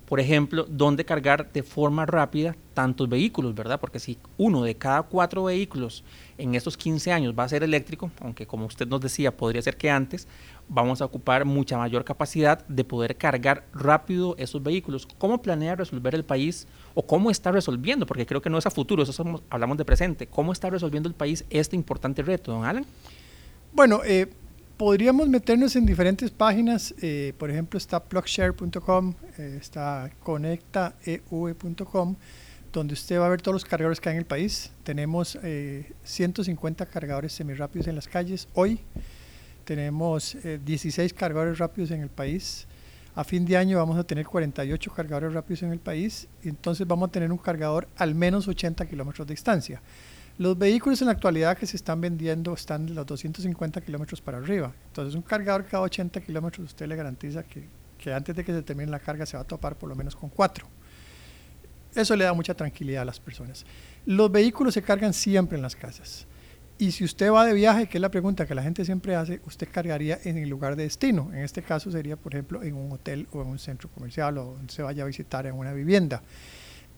por 0.07 0.21
ejemplo, 0.21 0.65
dónde 0.69 1.03
cargar 1.03 1.51
de 1.51 1.63
forma 1.63 2.05
rápida 2.05 2.55
tantos 2.73 3.09
vehículos, 3.09 3.53
¿verdad? 3.53 3.77
Porque 3.77 3.99
si 3.99 4.17
uno 4.37 4.63
de 4.63 4.73
cada 4.75 5.01
cuatro 5.01 5.43
vehículos 5.43 6.01
en 6.37 6.55
estos 6.55 6.77
15 6.77 7.11
años 7.11 7.35
va 7.37 7.43
a 7.43 7.49
ser 7.49 7.61
eléctrico, 7.61 8.09
aunque 8.21 8.47
como 8.47 8.67
usted 8.67 8.87
nos 8.87 9.01
decía, 9.01 9.35
podría 9.35 9.61
ser 9.61 9.75
que 9.75 9.89
antes, 9.89 10.25
vamos 10.69 11.01
a 11.01 11.05
ocupar 11.05 11.43
mucha 11.43 11.77
mayor 11.77 12.05
capacidad 12.05 12.65
de 12.67 12.85
poder 12.85 13.17
cargar 13.17 13.65
rápido 13.73 14.35
esos 14.37 14.63
vehículos. 14.63 15.05
¿Cómo 15.17 15.41
planea 15.41 15.75
resolver 15.75 16.15
el 16.15 16.23
país 16.23 16.67
o 16.93 17.05
cómo 17.05 17.29
está 17.29 17.51
resolviendo? 17.51 18.05
Porque 18.05 18.25
creo 18.25 18.41
que 18.41 18.49
no 18.49 18.57
es 18.57 18.65
a 18.65 18.71
futuro, 18.71 19.03
eso 19.03 19.11
somos, 19.11 19.43
hablamos 19.49 19.77
de 19.77 19.83
presente. 19.83 20.27
¿Cómo 20.27 20.53
está 20.53 20.69
resolviendo 20.69 21.09
el 21.09 21.15
país 21.15 21.43
este 21.49 21.75
importante 21.75 22.21
reto, 22.21 22.53
don 22.53 22.63
Alan? 22.63 22.85
Bueno, 23.73 23.99
eh, 24.05 24.27
podríamos 24.77 25.27
meternos 25.27 25.75
en 25.75 25.85
diferentes 25.85 26.31
páginas, 26.31 26.93
eh, 27.01 27.33
por 27.37 27.49
ejemplo 27.49 27.77
está 27.77 28.01
plugshare.com, 28.03 29.15
eh, 29.37 29.57
está 29.59 30.09
conectaev.com, 30.23 32.15
donde 32.71 32.93
usted 32.93 33.19
va 33.19 33.25
a 33.25 33.29
ver 33.29 33.41
todos 33.41 33.53
los 33.53 33.65
cargadores 33.65 33.99
que 33.99 34.09
hay 34.09 34.15
en 34.15 34.19
el 34.19 34.25
país. 34.25 34.71
Tenemos 34.83 35.37
150 36.03 36.83
eh, 36.83 36.87
cargadores 36.87 37.33
semirápidos 37.33 37.87
en 37.87 37.95
las 37.95 38.07
calles 38.07 38.47
hoy, 38.53 38.79
tenemos 39.65 40.37
16 40.63 41.13
cargadores 41.13 41.57
rápidos 41.57 41.91
en 41.91 42.01
el 42.01 42.09
país. 42.09 42.67
A 43.15 43.23
fin 43.23 43.45
de 43.45 43.57
año 43.57 43.79
vamos 43.79 43.97
a 43.97 44.03
tener 44.03 44.27
48 44.27 44.93
cargadores 44.93 45.33
rápidos 45.33 45.63
en 45.63 45.71
el 45.71 45.79
país, 45.79 46.27
entonces 46.43 46.85
vamos 46.85 47.09
a 47.09 47.11
tener 47.11 47.31
un 47.31 47.39
cargador 47.39 47.87
al 47.97 48.13
menos 48.13 48.47
80 48.47 48.85
kilómetros 48.85 49.27
de 49.27 49.33
distancia. 49.33 49.81
Los 50.37 50.57
vehículos 50.57 51.01
en 51.01 51.07
la 51.07 51.13
actualidad 51.13 51.57
que 51.57 51.65
se 51.65 51.77
están 51.77 51.99
vendiendo 51.99 52.53
están 52.53 52.85
de 52.85 52.93
los 52.93 53.05
250 53.07 53.81
kilómetros 53.81 54.21
para 54.21 54.37
arriba. 54.37 54.71
Entonces, 54.87 55.15
un 55.15 55.23
cargador 55.23 55.65
cada 55.65 55.83
80 55.83 56.21
kilómetros, 56.21 56.67
usted 56.67 56.87
le 56.87 56.95
garantiza 56.95 57.43
que, 57.43 57.67
que, 57.97 58.13
antes 58.13 58.35
de 58.35 58.45
que 58.45 58.53
se 58.53 58.61
termine 58.61 58.91
la 58.91 58.99
carga 58.99 59.25
se 59.25 59.35
va 59.35 59.43
a 59.43 59.47
topar 59.47 59.75
por 59.75 59.89
lo 59.89 59.95
menos 59.95 60.15
con 60.15 60.29
cuatro. 60.29 60.67
Eso 61.95 62.15
le 62.15 62.25
da 62.25 62.33
mucha 62.33 62.53
tranquilidad 62.53 63.01
a 63.01 63.05
las 63.05 63.19
personas. 63.19 63.65
Los 64.05 64.31
vehículos 64.31 64.75
se 64.75 64.83
cargan 64.83 65.13
siempre 65.13 65.57
en 65.57 65.63
las 65.63 65.75
casas. 65.75 66.27
Y 66.77 66.91
si 66.91 67.03
usted 67.03 67.31
va 67.31 67.43
de 67.43 67.53
viaje, 67.53 67.87
que 67.87 67.97
es 67.97 68.01
la 68.01 68.11
pregunta 68.11 68.45
que 68.45 68.53
la 68.53 68.61
gente 68.61 68.85
siempre 68.85 69.15
hace, 69.15 69.41
usted 69.47 69.67
cargaría 69.71 70.19
en 70.23 70.37
el 70.37 70.47
lugar 70.47 70.75
de 70.75 70.83
destino. 70.83 71.31
En 71.33 71.39
este 71.39 71.63
caso 71.63 71.89
sería, 71.89 72.15
por 72.15 72.35
ejemplo, 72.35 72.61
en 72.61 72.75
un 72.75 72.91
hotel 72.91 73.27
o 73.31 73.41
en 73.41 73.47
un 73.47 73.57
centro 73.57 73.89
comercial 73.89 74.37
o 74.37 74.43
donde 74.57 74.71
se 74.71 74.83
vaya 74.83 75.01
a 75.01 75.07
visitar 75.07 75.47
en 75.47 75.55
una 75.55 75.73
vivienda. 75.73 76.21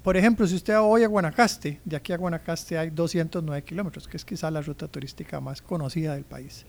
Por 0.03 0.15
ejemplo, 0.15 0.47
si 0.47 0.55
usted 0.55 0.73
va 0.73 0.81
hoy 0.81 1.03
a 1.03 1.07
Guanacaste, 1.07 1.81
de 1.83 1.95
aquí 1.95 2.13
a 2.13 2.17
Guanacaste 2.17 2.77
hay 2.77 2.89
209 2.89 3.63
kilómetros, 3.63 4.07
que 4.07 4.15
es 4.15 4.23
quizá 4.23 4.49
la 4.49 4.61
ruta 4.61 4.87
turística 4.87 5.41
más 5.41 5.61
conocida 5.61 6.13
del 6.13 6.23
país. 6.23 6.65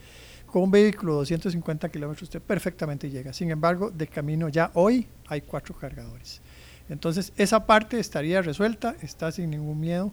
Con 0.46 0.62
un 0.62 0.70
vehículo 0.72 1.12
de 1.12 1.18
250 1.20 1.88
kilómetros 1.90 2.24
usted 2.24 2.42
perfectamente 2.42 3.08
llega. 3.08 3.32
Sin 3.32 3.50
embargo, 3.52 3.90
de 3.90 4.08
camino 4.08 4.48
ya 4.48 4.72
hoy 4.74 5.06
hay 5.28 5.42
cuatro 5.42 5.76
cargadores. 5.76 6.40
Entonces, 6.88 7.32
esa 7.36 7.66
parte 7.66 8.00
estaría 8.00 8.42
resuelta, 8.42 8.96
está 9.00 9.30
sin 9.30 9.50
ningún 9.50 9.78
miedo 9.78 10.12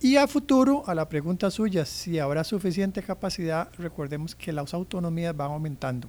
Y 0.00 0.16
a 0.16 0.26
futuro, 0.26 0.82
a 0.86 0.94
la 0.94 1.08
pregunta 1.08 1.50
suya, 1.50 1.86
si 1.86 2.18
habrá 2.18 2.44
suficiente 2.44 3.02
capacidad, 3.02 3.68
recordemos 3.78 4.34
que 4.34 4.52
las 4.52 4.74
autonomías 4.74 5.34
van 5.34 5.52
aumentando. 5.52 6.08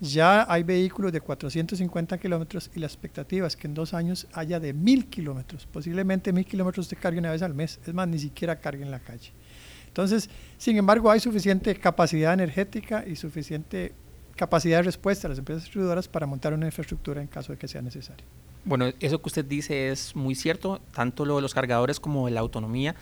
Ya 0.00 0.44
hay 0.52 0.62
vehículos 0.62 1.10
de 1.10 1.20
450 1.20 2.18
kilómetros 2.18 2.70
y 2.74 2.80
la 2.80 2.86
expectativa 2.86 3.46
es 3.46 3.56
que 3.56 3.66
en 3.66 3.74
dos 3.74 3.94
años 3.94 4.26
haya 4.34 4.60
de 4.60 4.74
1000 4.74 5.06
kilómetros. 5.06 5.66
Posiblemente 5.66 6.32
1000 6.32 6.44
kilómetros 6.44 6.90
de 6.90 6.96
carga 6.96 7.18
una 7.18 7.30
vez 7.30 7.42
al 7.42 7.54
mes. 7.54 7.80
Es 7.86 7.94
más, 7.94 8.06
ni 8.06 8.18
siquiera 8.18 8.60
carga 8.60 8.84
en 8.84 8.90
la 8.90 9.00
calle. 9.00 9.32
Entonces, 9.88 10.28
sin 10.58 10.76
embargo, 10.76 11.10
hay 11.10 11.20
suficiente 11.20 11.74
capacidad 11.76 12.34
energética 12.34 13.04
y 13.06 13.16
suficiente 13.16 13.94
capacidad 14.36 14.78
de 14.78 14.82
respuesta 14.82 15.26
a 15.26 15.30
las 15.30 15.38
empresas 15.38 15.64
distribuidoras 15.64 16.08
para 16.08 16.26
montar 16.26 16.52
una 16.52 16.66
infraestructura 16.66 17.22
en 17.22 17.28
caso 17.28 17.52
de 17.52 17.58
que 17.58 17.66
sea 17.66 17.80
necesario. 17.80 18.26
Bueno, 18.66 18.86
eso 18.98 19.22
que 19.22 19.28
usted 19.28 19.44
dice 19.44 19.90
es 19.90 20.16
muy 20.16 20.34
cierto, 20.34 20.80
tanto 20.92 21.24
lo 21.24 21.36
de 21.36 21.42
los 21.42 21.54
cargadores 21.54 22.00
como 22.00 22.26
de 22.26 22.32
la 22.32 22.40
autonomía, 22.40 22.96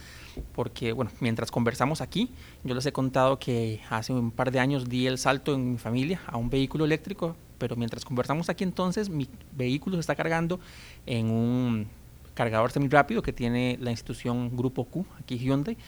porque, 0.53 0.93
bueno, 0.93 1.11
mientras 1.21 1.51
conversamos 1.51 2.03
aquí, 2.03 2.29
yo 2.65 2.75
les 2.75 2.85
he 2.85 2.93
contado 2.93 3.39
que 3.39 3.81
hace 3.89 4.13
un 4.13 4.31
par 4.31 4.51
de 4.51 4.61
años 4.61 4.91
di 4.91 5.07
el 5.07 5.17
salto 5.17 5.55
en 5.55 5.73
mi 5.73 5.79
familia 5.79 6.21
a 6.27 6.37
un 6.37 6.51
vehículo 6.51 6.85
eléctrico, 6.85 7.35
pero 7.57 7.77
mientras 7.77 8.05
conversamos 8.05 8.51
aquí 8.51 8.63
entonces, 8.63 9.09
mi 9.09 9.27
vehículo 9.57 9.97
se 9.97 10.01
está 10.01 10.15
cargando 10.15 10.61
en 11.07 11.31
un 11.31 11.87
cargador 12.35 12.71
semi 12.71 12.89
rápido 12.89 13.23
que 13.23 13.33
tiene 13.33 13.79
la 13.81 13.91
institución 13.91 14.55
Grupo 14.55 14.85
Q, 14.85 15.07
aquí 15.19 15.39
Hyundai, 15.39 15.79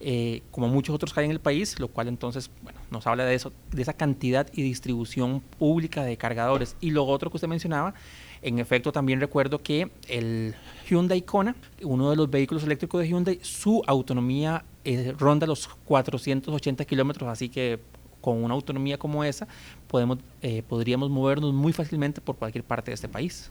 eh, 0.00 0.42
como 0.50 0.68
muchos 0.68 0.94
otros 0.94 1.14
que 1.14 1.20
hay 1.20 1.26
en 1.26 1.32
el 1.32 1.40
país, 1.40 1.78
lo 1.78 1.88
cual 1.88 2.08
entonces 2.08 2.50
bueno, 2.60 2.80
nos 2.90 3.06
habla 3.06 3.24
de 3.24 3.34
eso, 3.34 3.52
de 3.70 3.80
esa 3.80 3.92
cantidad 3.92 4.48
y 4.52 4.62
distribución 4.62 5.40
pública 5.40 6.02
de 6.02 6.16
cargadores. 6.16 6.76
Y 6.80 6.90
lo 6.90 7.06
otro 7.06 7.30
que 7.30 7.36
usted 7.36 7.46
mencionaba, 7.46 7.94
en 8.42 8.58
efecto 8.58 8.92
también 8.92 9.20
recuerdo 9.20 9.62
que 9.62 9.90
el 10.08 10.54
Hyundai 10.88 11.22
Kona, 11.22 11.54
uno 11.82 12.10
de 12.10 12.16
los 12.16 12.30
vehículos 12.30 12.64
eléctricos 12.64 13.00
de 13.00 13.08
Hyundai, 13.08 13.38
su 13.42 13.82
autonomía 13.86 14.64
eh, 14.84 15.14
ronda 15.18 15.46
los 15.46 15.68
480 15.84 16.84
kilómetros, 16.84 17.28
así 17.28 17.48
que 17.48 17.80
con 18.20 18.42
una 18.42 18.54
autonomía 18.54 18.98
como 18.98 19.24
esa 19.24 19.48
podemos, 19.88 20.18
eh, 20.42 20.62
podríamos 20.68 21.10
movernos 21.10 21.52
muy 21.52 21.72
fácilmente 21.72 22.20
por 22.20 22.36
cualquier 22.36 22.64
parte 22.64 22.90
de 22.90 22.94
este 22.94 23.08
país. 23.08 23.50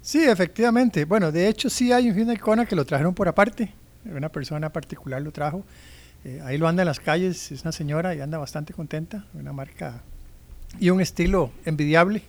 Sí, 0.00 0.24
efectivamente. 0.24 1.04
Bueno, 1.04 1.32
de 1.32 1.48
hecho 1.48 1.68
sí 1.68 1.92
hay 1.92 2.08
un 2.08 2.16
Hyundai 2.16 2.36
Kona 2.36 2.66
que 2.66 2.76
lo 2.76 2.84
trajeron 2.84 3.14
por 3.14 3.28
aparte 3.28 3.72
una 4.04 4.28
persona 4.28 4.70
particular 4.70 5.20
lo 5.22 5.32
trajo. 5.32 5.64
Eh, 6.24 6.40
ahí 6.44 6.58
lo 6.58 6.68
anda 6.68 6.82
en 6.82 6.86
las 6.86 7.00
calles, 7.00 7.52
es 7.52 7.62
una 7.62 7.72
señora 7.72 8.14
y 8.14 8.20
anda 8.20 8.38
bastante 8.38 8.72
contenta, 8.72 9.24
una 9.34 9.52
marca 9.52 10.02
y 10.80 10.90
un 10.90 11.00
estilo 11.00 11.50
envidiable. 11.64 12.22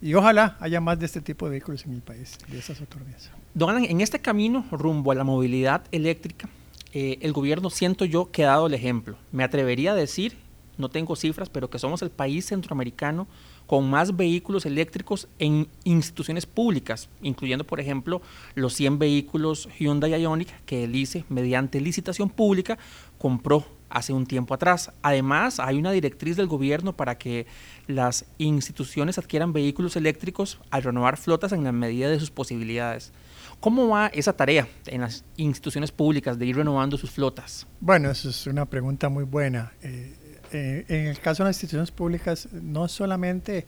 Y 0.00 0.14
ojalá 0.14 0.56
haya 0.60 0.80
más 0.80 0.98
de 0.98 1.06
este 1.06 1.20
tipo 1.20 1.46
de 1.46 1.52
vehículos 1.52 1.84
en 1.84 1.92
el 1.92 2.02
país, 2.02 2.38
de 2.46 2.58
esas 2.58 2.80
autonomías. 2.80 3.30
Don 3.54 3.70
Alan, 3.70 3.84
en 3.84 4.00
este 4.00 4.20
camino 4.20 4.64
rumbo 4.70 5.10
a 5.10 5.14
la 5.14 5.24
movilidad 5.24 5.82
eléctrica, 5.90 6.48
eh, 6.92 7.18
el 7.20 7.32
gobierno 7.32 7.68
siento 7.68 8.04
yo 8.04 8.30
que 8.30 8.44
ha 8.44 8.48
dado 8.48 8.68
el 8.68 8.74
ejemplo. 8.74 9.16
Me 9.32 9.42
atrevería 9.42 9.92
a 9.92 9.94
decir, 9.96 10.36
no 10.76 10.88
tengo 10.88 11.16
cifras, 11.16 11.48
pero 11.48 11.68
que 11.68 11.78
somos 11.78 12.02
el 12.02 12.10
país 12.10 12.46
centroamericano 12.46 13.26
con 13.66 13.90
más 13.90 14.16
vehículos 14.16 14.64
eléctricos 14.64 15.28
en 15.38 15.68
instituciones 15.84 16.46
públicas, 16.46 17.08
incluyendo, 17.20 17.64
por 17.64 17.80
ejemplo, 17.80 18.22
los 18.54 18.74
100 18.74 18.98
vehículos 18.98 19.68
Hyundai 19.78 20.22
Ioniq 20.22 20.48
que 20.64 20.84
el 20.84 20.94
ICE, 20.94 21.24
mediante 21.28 21.80
licitación 21.80 22.30
pública, 22.30 22.78
compró 23.18 23.66
hace 23.90 24.12
un 24.12 24.26
tiempo 24.26 24.54
atrás. 24.54 24.92
Además, 25.02 25.60
hay 25.60 25.78
una 25.78 25.92
directriz 25.92 26.36
del 26.36 26.46
gobierno 26.46 26.96
para 26.96 27.18
que 27.18 27.46
las 27.86 28.24
instituciones 28.38 29.18
adquieran 29.18 29.52
vehículos 29.52 29.96
eléctricos 29.96 30.60
al 30.70 30.82
renovar 30.82 31.16
flotas 31.16 31.52
en 31.52 31.64
la 31.64 31.72
medida 31.72 32.08
de 32.08 32.20
sus 32.20 32.30
posibilidades. 32.30 33.12
¿Cómo 33.60 33.88
va 33.88 34.06
esa 34.08 34.34
tarea 34.34 34.68
en 34.86 35.00
las 35.00 35.24
instituciones 35.36 35.90
públicas 35.90 36.38
de 36.38 36.46
ir 36.46 36.56
renovando 36.56 36.96
sus 36.96 37.10
flotas? 37.10 37.66
Bueno, 37.80 38.10
eso 38.10 38.30
es 38.30 38.46
una 38.46 38.66
pregunta 38.66 39.08
muy 39.08 39.24
buena. 39.24 39.72
Eh, 39.82 40.14
eh, 40.52 40.84
en 40.88 41.06
el 41.06 41.18
caso 41.18 41.42
de 41.42 41.50
las 41.50 41.56
instituciones 41.56 41.90
públicas, 41.90 42.48
no 42.52 42.86
solamente 42.88 43.66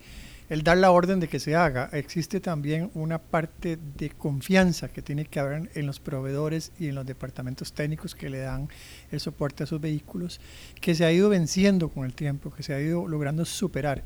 el 0.51 0.65
dar 0.65 0.77
la 0.79 0.91
orden 0.91 1.21
de 1.21 1.29
que 1.29 1.39
se 1.39 1.55
haga, 1.55 1.89
existe 1.93 2.41
también 2.41 2.91
una 2.95 3.19
parte 3.19 3.79
de 3.97 4.11
confianza 4.11 4.89
que 4.89 5.01
tiene 5.01 5.25
que 5.25 5.39
haber 5.39 5.71
en 5.75 5.87
los 5.87 6.01
proveedores 6.01 6.73
y 6.77 6.89
en 6.89 6.97
los 6.97 7.07
departamentos 7.07 7.73
técnicos 7.73 8.17
que 8.17 8.29
le 8.29 8.41
dan 8.41 8.69
el 9.13 9.21
soporte 9.21 9.63
a 9.63 9.67
sus 9.67 9.81
vehículos, 9.81 10.41
que 10.81 10.97
se 10.97 11.05
ha 11.05 11.13
ido 11.13 11.29
venciendo 11.29 11.89
con 11.89 12.05
el 12.05 12.15
tiempo, 12.15 12.51
que 12.51 12.65
se 12.65 12.75
ha 12.75 12.81
ido 12.81 13.07
logrando 13.07 13.45
superar. 13.45 14.03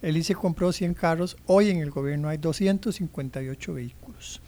El 0.00 0.16
ICE 0.16 0.36
compró 0.36 0.72
100 0.72 0.94
carros, 0.94 1.36
hoy 1.46 1.70
en 1.70 1.78
el 1.78 1.90
gobierno 1.90 2.28
hay 2.28 2.38
258 2.38 3.74
vehículos 3.74 4.40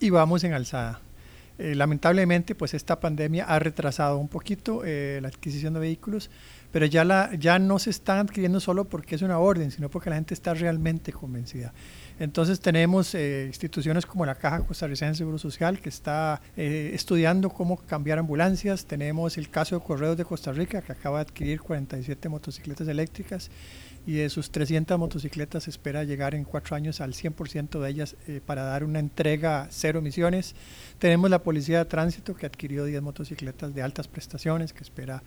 y 0.00 0.10
vamos 0.10 0.42
en 0.42 0.52
alzada. 0.52 1.00
Eh, 1.58 1.74
lamentablemente, 1.74 2.54
pues 2.54 2.74
esta 2.74 2.98
pandemia 2.98 3.44
ha 3.44 3.58
retrasado 3.58 4.18
un 4.18 4.28
poquito 4.28 4.82
eh, 4.84 5.18
la 5.20 5.28
adquisición 5.28 5.74
de 5.74 5.80
vehículos, 5.80 6.30
pero 6.70 6.86
ya, 6.86 7.04
la, 7.04 7.30
ya 7.38 7.58
no 7.58 7.78
se 7.78 7.90
están 7.90 8.18
adquiriendo 8.18 8.58
solo 8.60 8.86
porque 8.86 9.14
es 9.14 9.22
una 9.22 9.38
orden, 9.38 9.70
sino 9.70 9.90
porque 9.90 10.10
la 10.10 10.16
gente 10.16 10.34
está 10.34 10.54
realmente 10.54 11.12
convencida. 11.12 11.72
Entonces 12.18 12.60
tenemos 12.60 13.14
eh, 13.14 13.44
instituciones 13.46 14.06
como 14.06 14.26
la 14.26 14.34
Caja 14.34 14.60
Costarricense 14.60 15.12
de 15.12 15.16
Seguro 15.16 15.38
Social 15.38 15.80
que 15.80 15.88
está 15.88 16.40
estudiando 16.56 17.50
cómo 17.50 17.76
cambiar 17.76 18.18
ambulancias. 18.18 18.86
Tenemos 18.86 19.38
el 19.38 19.48
caso 19.48 19.78
de 19.78 19.84
Correos 19.84 20.16
de 20.16 20.24
Costa 20.24 20.52
Rica 20.52 20.82
que 20.82 20.92
acaba 20.92 21.18
de 21.18 21.22
adquirir 21.22 21.60
47 21.60 22.28
motocicletas 22.28 22.88
eléctricas 22.88 23.50
y 24.06 24.14
de 24.14 24.30
sus 24.30 24.50
300 24.50 24.98
motocicletas 24.98 25.68
espera 25.68 26.02
llegar 26.04 26.34
en 26.34 26.44
cuatro 26.44 26.74
años 26.74 27.00
al 27.00 27.12
100% 27.12 27.80
de 27.80 27.88
ellas 27.88 28.16
eh, 28.26 28.40
para 28.44 28.64
dar 28.64 28.84
una 28.84 28.98
entrega 28.98 29.68
cero 29.70 30.00
emisiones. 30.00 30.54
Tenemos 30.98 31.30
la 31.30 31.42
Policía 31.42 31.78
de 31.78 31.84
Tránsito 31.84 32.34
que 32.34 32.46
adquirió 32.46 32.84
10 32.84 33.00
motocicletas 33.02 33.74
de 33.74 33.82
altas 33.82 34.08
prestaciones 34.08 34.72
que 34.72 34.82
espera 34.82 35.22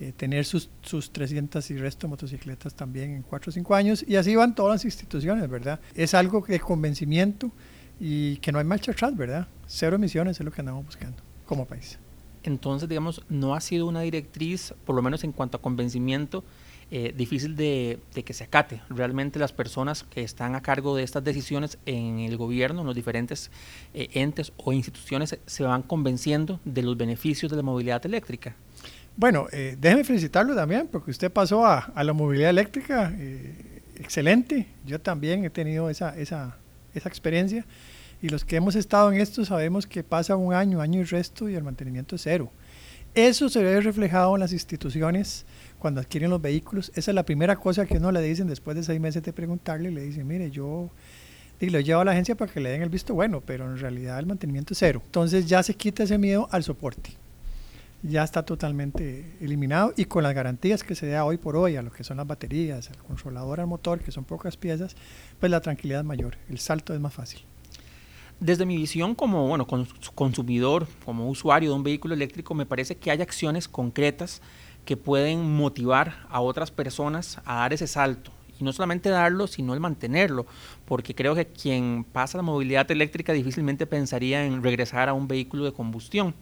eh, 0.00 0.12
tener 0.16 0.44
sus, 0.44 0.70
sus 0.82 1.12
300 1.12 1.70
y 1.70 1.76
resto 1.76 2.06
de 2.06 2.10
motocicletas 2.10 2.74
también 2.74 3.10
en 3.10 3.22
cuatro 3.22 3.50
o 3.50 3.52
cinco 3.52 3.74
años 3.74 4.04
y 4.06 4.16
así 4.16 4.34
van 4.34 4.54
todas 4.54 4.74
las 4.74 4.84
instituciones, 4.84 5.48
¿verdad? 5.48 5.80
Es 5.94 6.14
algo 6.14 6.44
de 6.46 6.60
convencimiento 6.60 7.52
y 8.00 8.36
que 8.38 8.52
no 8.52 8.58
hay 8.58 8.64
marcha 8.64 8.92
atrás, 8.92 9.16
¿verdad? 9.16 9.46
Cero 9.66 9.96
emisiones 9.96 10.38
es 10.38 10.44
lo 10.44 10.50
que 10.50 10.60
andamos 10.60 10.84
buscando 10.84 11.22
como 11.46 11.66
país. 11.66 11.98
Entonces, 12.42 12.88
digamos, 12.88 13.22
no 13.28 13.54
ha 13.54 13.60
sido 13.60 13.86
una 13.86 14.02
directriz, 14.02 14.74
por 14.84 14.94
lo 14.94 15.02
menos 15.02 15.24
en 15.24 15.32
cuanto 15.32 15.56
a 15.56 15.62
convencimiento, 15.62 16.44
eh, 16.90 17.14
difícil 17.16 17.56
de, 17.56 17.98
que 18.24 18.32
se 18.34 18.44
acate. 18.44 18.82
Realmente 18.90 19.38
las 19.38 19.52
personas 19.52 20.04
que 20.04 20.22
están 20.22 20.54
a 20.54 20.60
cargo 20.60 20.94
de 20.94 21.02
estas 21.02 21.24
decisiones 21.24 21.78
en 21.86 22.18
el 22.18 22.36
gobierno, 22.36 22.82
en 22.82 22.86
los 22.86 22.94
diferentes 22.94 23.50
eh, 23.94 24.10
entes 24.12 24.52
o 24.58 24.72
instituciones, 24.72 25.38
se 25.46 25.64
van 25.64 25.82
convenciendo 25.82 26.60
de 26.64 26.82
los 26.82 26.96
beneficios 26.96 27.50
de 27.50 27.56
la 27.56 27.62
movilidad 27.62 28.04
eléctrica. 28.04 28.54
Bueno, 29.16 29.46
eh, 29.52 29.76
déjeme 29.80 30.02
felicitarlo 30.02 30.54
también, 30.54 30.88
porque 30.88 31.10
usted 31.10 31.30
pasó 31.30 31.64
a, 31.64 31.92
la 32.02 32.12
movilidad 32.12 32.50
eléctrica, 32.50 33.12
eh, 33.16 33.82
excelente. 33.96 34.66
Yo 34.84 35.00
también 35.00 35.44
he 35.44 35.50
tenido 35.50 35.88
esa, 35.88 36.18
esa, 36.18 36.56
esa 36.94 37.08
experiencia. 37.08 37.64
Y 38.20 38.28
los 38.28 38.44
que 38.44 38.56
hemos 38.56 38.74
estado 38.74 39.12
en 39.12 39.20
esto 39.20 39.44
sabemos 39.44 39.86
que 39.86 40.02
pasa 40.02 40.34
un 40.34 40.54
año, 40.54 40.80
año 40.80 41.00
y 41.00 41.04
resto 41.04 41.48
y 41.48 41.54
el 41.54 41.62
mantenimiento 41.62 42.16
es 42.16 42.22
cero. 42.22 42.50
Eso 43.14 43.48
se 43.48 43.62
ve 43.62 43.80
reflejado 43.80 44.34
en 44.34 44.40
las 44.40 44.52
instituciones 44.52 45.46
cuando 45.78 46.00
adquieren 46.00 46.30
los 46.30 46.42
vehículos. 46.42 46.90
Esa 46.96 47.12
es 47.12 47.14
la 47.14 47.24
primera 47.24 47.54
cosa 47.56 47.86
que 47.86 47.98
uno 47.98 48.10
le 48.10 48.20
dicen 48.20 48.48
después 48.48 48.76
de 48.76 48.82
seis 48.82 49.00
meses 49.00 49.22
de 49.22 49.32
preguntarle. 49.32 49.92
Le 49.92 50.02
dicen, 50.02 50.26
mire, 50.26 50.50
yo 50.50 50.90
y 51.60 51.70
lo 51.70 51.78
llevo 51.78 52.00
a 52.00 52.04
la 52.04 52.10
agencia 52.10 52.34
para 52.34 52.52
que 52.52 52.60
le 52.60 52.70
den 52.70 52.82
el 52.82 52.88
visto 52.88 53.14
bueno, 53.14 53.40
pero 53.40 53.64
en 53.66 53.78
realidad 53.78 54.18
el 54.18 54.26
mantenimiento 54.26 54.74
es 54.74 54.78
cero. 54.78 55.02
Entonces 55.04 55.46
ya 55.46 55.62
se 55.62 55.74
quita 55.74 56.02
ese 56.02 56.18
miedo 56.18 56.48
al 56.50 56.64
soporte. 56.64 57.10
Ya 58.06 58.22
está 58.22 58.42
totalmente 58.42 59.34
eliminado 59.40 59.94
y 59.96 60.04
con 60.04 60.22
las 60.24 60.34
garantías 60.34 60.84
que 60.84 60.94
se 60.94 61.06
da 61.06 61.24
hoy 61.24 61.38
por 61.38 61.56
hoy 61.56 61.76
a 61.76 61.82
lo 61.82 61.90
que 61.90 62.04
son 62.04 62.18
las 62.18 62.26
baterías, 62.26 62.90
al 62.90 62.98
controlador 62.98 63.60
al 63.60 63.66
motor, 63.66 64.00
que 64.00 64.12
son 64.12 64.24
pocas 64.24 64.58
piezas, 64.58 64.94
pues 65.40 65.50
la 65.50 65.62
tranquilidad 65.62 66.00
es 66.00 66.06
mayor, 66.06 66.36
el 66.50 66.58
salto 66.58 66.92
es 66.92 67.00
más 67.00 67.14
fácil. 67.14 67.40
Desde 68.40 68.66
mi 68.66 68.76
visión 68.76 69.14
como 69.14 69.48
bueno, 69.48 69.66
consumidor, 70.14 70.86
como 71.06 71.30
usuario 71.30 71.70
de 71.70 71.76
un 71.76 71.82
vehículo 71.82 72.12
eléctrico, 72.12 72.52
me 72.52 72.66
parece 72.66 72.96
que 72.96 73.10
hay 73.10 73.22
acciones 73.22 73.68
concretas 73.68 74.42
que 74.84 74.98
pueden 74.98 75.56
motivar 75.56 76.26
a 76.28 76.42
otras 76.42 76.70
personas 76.70 77.40
a 77.46 77.60
dar 77.60 77.72
ese 77.72 77.86
salto. 77.86 78.32
No 78.64 78.72
solamente 78.72 79.10
darlo, 79.10 79.46
sino 79.46 79.74
el 79.74 79.80
mantenerlo, 79.80 80.46
porque 80.86 81.14
creo 81.14 81.34
que 81.34 81.46
quien 81.46 82.04
pasa 82.10 82.38
la 82.38 82.42
movilidad 82.42 82.90
eléctrica 82.90 83.32
difícilmente 83.32 83.86
pensaría 83.86 84.44
en 84.44 84.62
regresar 84.62 85.08
a 85.08 85.12
un 85.12 85.28
vehículo 85.28 85.64
de 85.64 85.72
combustión. 85.72 86.34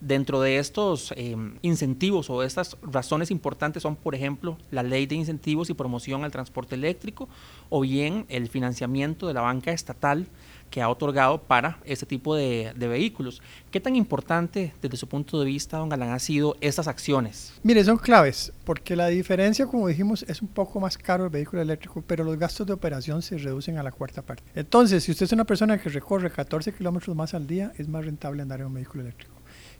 Dentro 0.00 0.40
de 0.40 0.58
estos 0.58 1.12
em, 1.16 1.56
incentivos 1.62 2.28
o 2.28 2.42
estas 2.42 2.76
razones 2.82 3.30
importantes 3.30 3.82
son, 3.82 3.96
por 3.96 4.14
ejemplo, 4.14 4.58
la 4.70 4.82
ley 4.82 5.06
de 5.06 5.14
incentivos 5.14 5.70
y 5.70 5.74
promoción 5.74 6.22
al 6.22 6.30
transporte 6.30 6.74
eléctrico 6.74 7.28
o 7.70 7.80
bien 7.80 8.26
el 8.28 8.48
financiamiento 8.48 9.26
de 9.26 9.34
la 9.34 9.40
banca 9.40 9.72
estatal 9.72 10.26
que 10.70 10.82
ha 10.82 10.88
otorgado 10.88 11.38
para 11.38 11.78
este 11.84 12.06
tipo 12.06 12.34
de, 12.34 12.72
vehículos. 12.76 13.42
¿Qué 13.70 13.80
tan 13.80 13.96
importante 13.96 14.74
desde 14.80 14.96
su 14.96 15.08
punto 15.08 15.38
de 15.40 15.46
vista, 15.46 15.78
don 15.78 15.88
Galán, 15.88 16.10
ha 16.10 16.18
sido 16.18 16.56
estas 16.60 16.88
acciones? 16.88 17.52
Mire, 17.62 17.84
son 17.84 17.98
claves, 17.98 18.52
porque 18.64 18.96
la 18.96 19.08
diferencia, 19.08 19.66
como 19.66 19.88
dijimos, 19.88 20.24
es 20.28 20.42
un 20.42 20.48
poco 20.48 20.80
más 20.80 20.96
caro 20.96 21.24
el 21.24 21.30
vehículo 21.30 21.62
eléctrico, 21.62 22.02
pero 22.06 22.24
los 22.24 22.38
gastos 22.38 22.66
de 22.66 22.72
operación 22.72 23.22
se 23.22 23.38
reducen 23.38 23.78
a 23.78 23.82
la 23.82 23.92
cuarta 23.92 24.22
parte. 24.22 24.42
Entonces, 24.54 25.04
si 25.04 25.12
usted 25.12 25.26
es 25.26 25.32
una 25.32 25.44
persona 25.44 25.78
que 25.78 25.88
recorre 25.88 26.30
14 26.30 26.72
kilómetros 26.72 27.14
más 27.14 27.34
al 27.34 27.46
día, 27.46 27.72
es 27.76 27.88
más 27.88 28.04
rentable 28.04 28.42
andar 28.42 28.60
en 28.60 28.66
un 28.66 28.74
vehículo 28.74 29.02
eléctrico. 29.02 29.35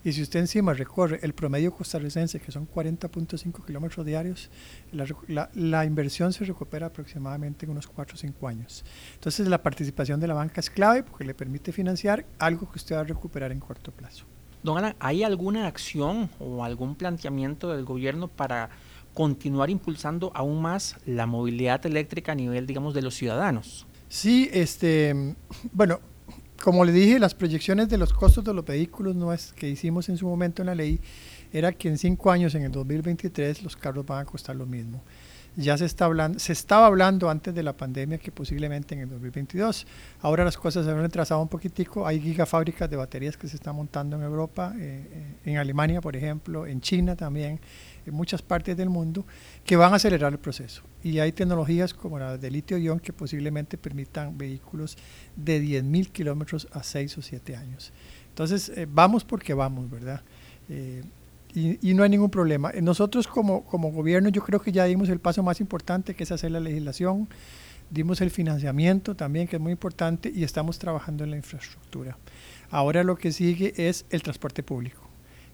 Y 0.07 0.13
si 0.13 0.23
usted 0.23 0.39
encima 0.39 0.73
recorre 0.73 1.19
el 1.23 1.33
promedio 1.33 1.73
costarricense, 1.73 2.39
que 2.39 2.53
son 2.53 2.69
40.5 2.69 3.67
kilómetros 3.67 4.07
diarios, 4.07 4.51
la, 4.93 5.51
la, 5.53 5.85
inversión 5.85 6.33
se 6.33 6.45
recupera 6.45 6.87
aproximadamente 6.87 7.67
en 7.67 7.73
unos 7.73 7.89
4 7.89 8.15
o 8.15 8.17
5 8.17 8.47
años. 8.47 8.85
Entonces 9.15 9.49
la 9.49 9.65
participación 9.65 10.21
de 10.21 10.29
la 10.29 10.35
banca 10.35 10.61
es 10.61 10.71
clave 10.71 11.03
porque 11.03 11.25
le 11.25 11.35
permite 11.35 11.73
financiar 11.73 12.25
algo 12.39 12.71
que 12.71 12.79
usted 12.79 12.95
va 12.95 13.01
a 13.01 13.03
recuperar 13.03 13.51
en 13.51 13.59
corto 13.59 13.91
plazo. 13.91 14.27
Don 14.63 14.79
Alan, 14.79 14.95
¿hay 15.01 15.25
alguna 15.25 15.67
acción 15.67 16.31
o 16.39 16.63
algún 16.63 16.95
planteamiento 16.95 17.75
del 17.75 17.85
gobierno 17.85 18.29
para 18.29 18.71
continuar 19.13 19.71
impulsando 19.71 20.31
aún 20.37 20.63
más 20.63 20.99
la 21.05 21.27
movilidad 21.27 21.85
eléctrica 21.85 22.31
a 22.31 22.37
nivel, 22.37 22.69
digamos, 22.69 22.95
de 22.95 23.03
los 23.03 23.17
ciudadanos? 23.17 23.89
Sí, 24.09 24.49
este, 24.53 25.35
bueno, 25.73 25.99
como 26.63 26.85
le 26.85 26.93
dije, 26.93 27.19
las 27.19 27.35
proyecciones 27.35 27.89
de 27.89 27.99
los 27.99 28.13
costos 28.13 28.45
de 28.45 28.55
los 28.55 28.65
vehículos 28.65 29.15
no 29.15 29.33
es, 29.33 29.53
que 29.53 29.69
hicimos 29.69 30.09
en 30.09 30.17
su 30.17 30.27
momento 30.27 30.63
en 30.63 30.67
la 30.67 30.75
ley 30.75 31.01
era 31.53 31.73
que 31.73 31.89
en 31.89 31.99
cinco 31.99 32.31
años, 32.31 32.55
en 32.55 32.63
el 32.63 32.73
2023, 32.73 33.63
los 33.63 33.77
carros 33.77 34.05
van 34.05 34.23
a 34.23 34.25
costar 34.25 34.57
lo 34.57 34.67
mismo 34.67 35.03
ya 35.57 35.77
se 35.79 35.87
está 35.87 36.05
hablando, 36.05 36.39
se 36.39 36.53
estaba 36.53 36.87
hablando 36.87 37.31
antes 37.31 37.55
de 37.55 37.63
la 37.63 37.75
pandemia 37.75 38.19
que 38.19 38.31
posiblemente 38.31 38.95
en 38.95 39.01
el 39.01 39.09
2022. 39.09 39.87
Ahora 40.21 40.45
las 40.45 40.57
cosas 40.57 40.85
se 40.85 40.91
han 40.91 41.01
retrasado 41.01 41.41
un 41.41 41.49
poquitico. 41.49 42.07
Hay 42.07 42.21
gigafábricas 42.21 42.89
de 42.91 42.97
baterías 42.97 43.37
que 43.37 43.49
se 43.49 43.57
están 43.57 43.75
montando 43.75 44.17
en 44.17 44.23
Europa, 44.23 44.75
eh, 44.79 45.09
eh, 45.11 45.51
en 45.51 45.57
Alemania, 45.57 46.03
por 46.03 46.15
ejemplo, 46.15 46.67
en 46.67 46.81
China 46.83 47.17
también, 47.17 47.59
en 48.07 48.15
muchas 48.15 48.43
partes 48.43 48.77
del 48.77 48.89
mundo, 48.89 49.25
que 49.65 49.77
van 49.77 49.93
a 49.93 49.97
acelerar 49.97 50.33
el 50.33 50.39
proceso. 50.39 50.83
Y 51.03 51.19
hay 51.19 51.33
tecnologías 51.33 51.93
como 51.93 52.19
la 52.19 52.39
de 52.39 52.51
litio-ion 52.51 53.01
que 53.01 53.13
posiblemente 53.13 53.77
permitan 53.77 54.37
vehículos 54.39 54.97
de 55.37 55.63
10.000 55.63 56.11
kilómetros 56.11 56.69
a 56.73 56.83
6 56.83 57.19
o 57.19 57.23
7 57.23 57.57
años. 57.57 57.93
Entonces, 58.29 58.71
eh, 58.71 58.87
vamos 58.91 59.25
porque 59.25 59.55
vamos, 59.55 59.91
¿verdad? 59.91 60.23
y, 61.55 61.95
no 61.95 62.03
hay 62.03 62.11
ningún 62.11 62.31
problema. 62.31 62.71
Nosotros 62.83 63.27
como, 63.27 63.65
como 63.65 63.91
gobierno 63.91 64.29
yo 64.29 64.43
creo 64.43 64.61
que 64.61 64.73
ya 64.73 64.85
dimos 64.85 65.09
el 65.09 65.21
paso 65.21 65.43
más 65.43 65.61
importante, 65.61 66.15
que 66.15 66.25
es 66.25 66.33
hacer 66.33 66.51
la 66.51 66.61
legislación, 66.61 67.29
dimos 67.91 68.21
el 68.21 68.31
financiamiento 68.31 69.15
también, 69.15 69.49
que 69.49 69.57
es 69.57 69.63
muy 69.63 69.73
importante, 69.73 70.31
y 70.35 70.45
estamos 70.45 70.79
trabajando 70.79 71.25
en 71.25 71.31
la 71.31 71.37
infraestructura. 71.37 72.19
Ahora 72.71 73.05
lo 73.05 73.17
que 73.17 73.33
sigue 73.33 73.73
es 73.77 74.05
el 74.11 74.23
transporte 74.23 74.63
público. 74.63 75.06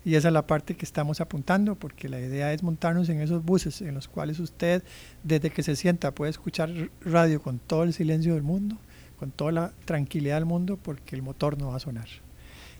Y 0.05 0.17
esa 0.17 0.29
es 0.29 0.35
la 0.35 0.47
parte 0.47 0.77
que 0.77 0.85
estamos 0.85 1.21
apuntando, 1.21 1.77
porque 1.77 2.09
la 2.09 2.19
idea 2.19 2.53
es 2.53 2.63
montarnos 2.63 3.09
en 3.09 3.21
esos 3.21 3.45
buses 3.45 3.83
en 3.83 3.95
los 3.95 4.09
cuales 4.09 4.41
usted, 4.41 4.83
desde 5.23 5.51
que 5.51 5.63
se 5.63 5.77
sienta, 5.77 6.11
puede 6.11 6.31
escuchar 6.31 6.71
radio 7.01 7.41
con 7.41 7.59
todo 7.59 7.85
el 7.85 7.93
silencio 7.93 8.35
del 8.35 8.43
mundo, 8.43 8.79
con 9.19 9.31
toda 9.31 9.53
la 9.53 9.73
tranquilidad 9.85 10.37
del 10.37 10.47
mundo, 10.47 10.79
porque 10.83 11.15
el 11.15 11.23
motor 11.23 11.59
no 11.59 11.69
va 11.69 11.77
a 11.77 11.81
sonar. 11.81 12.09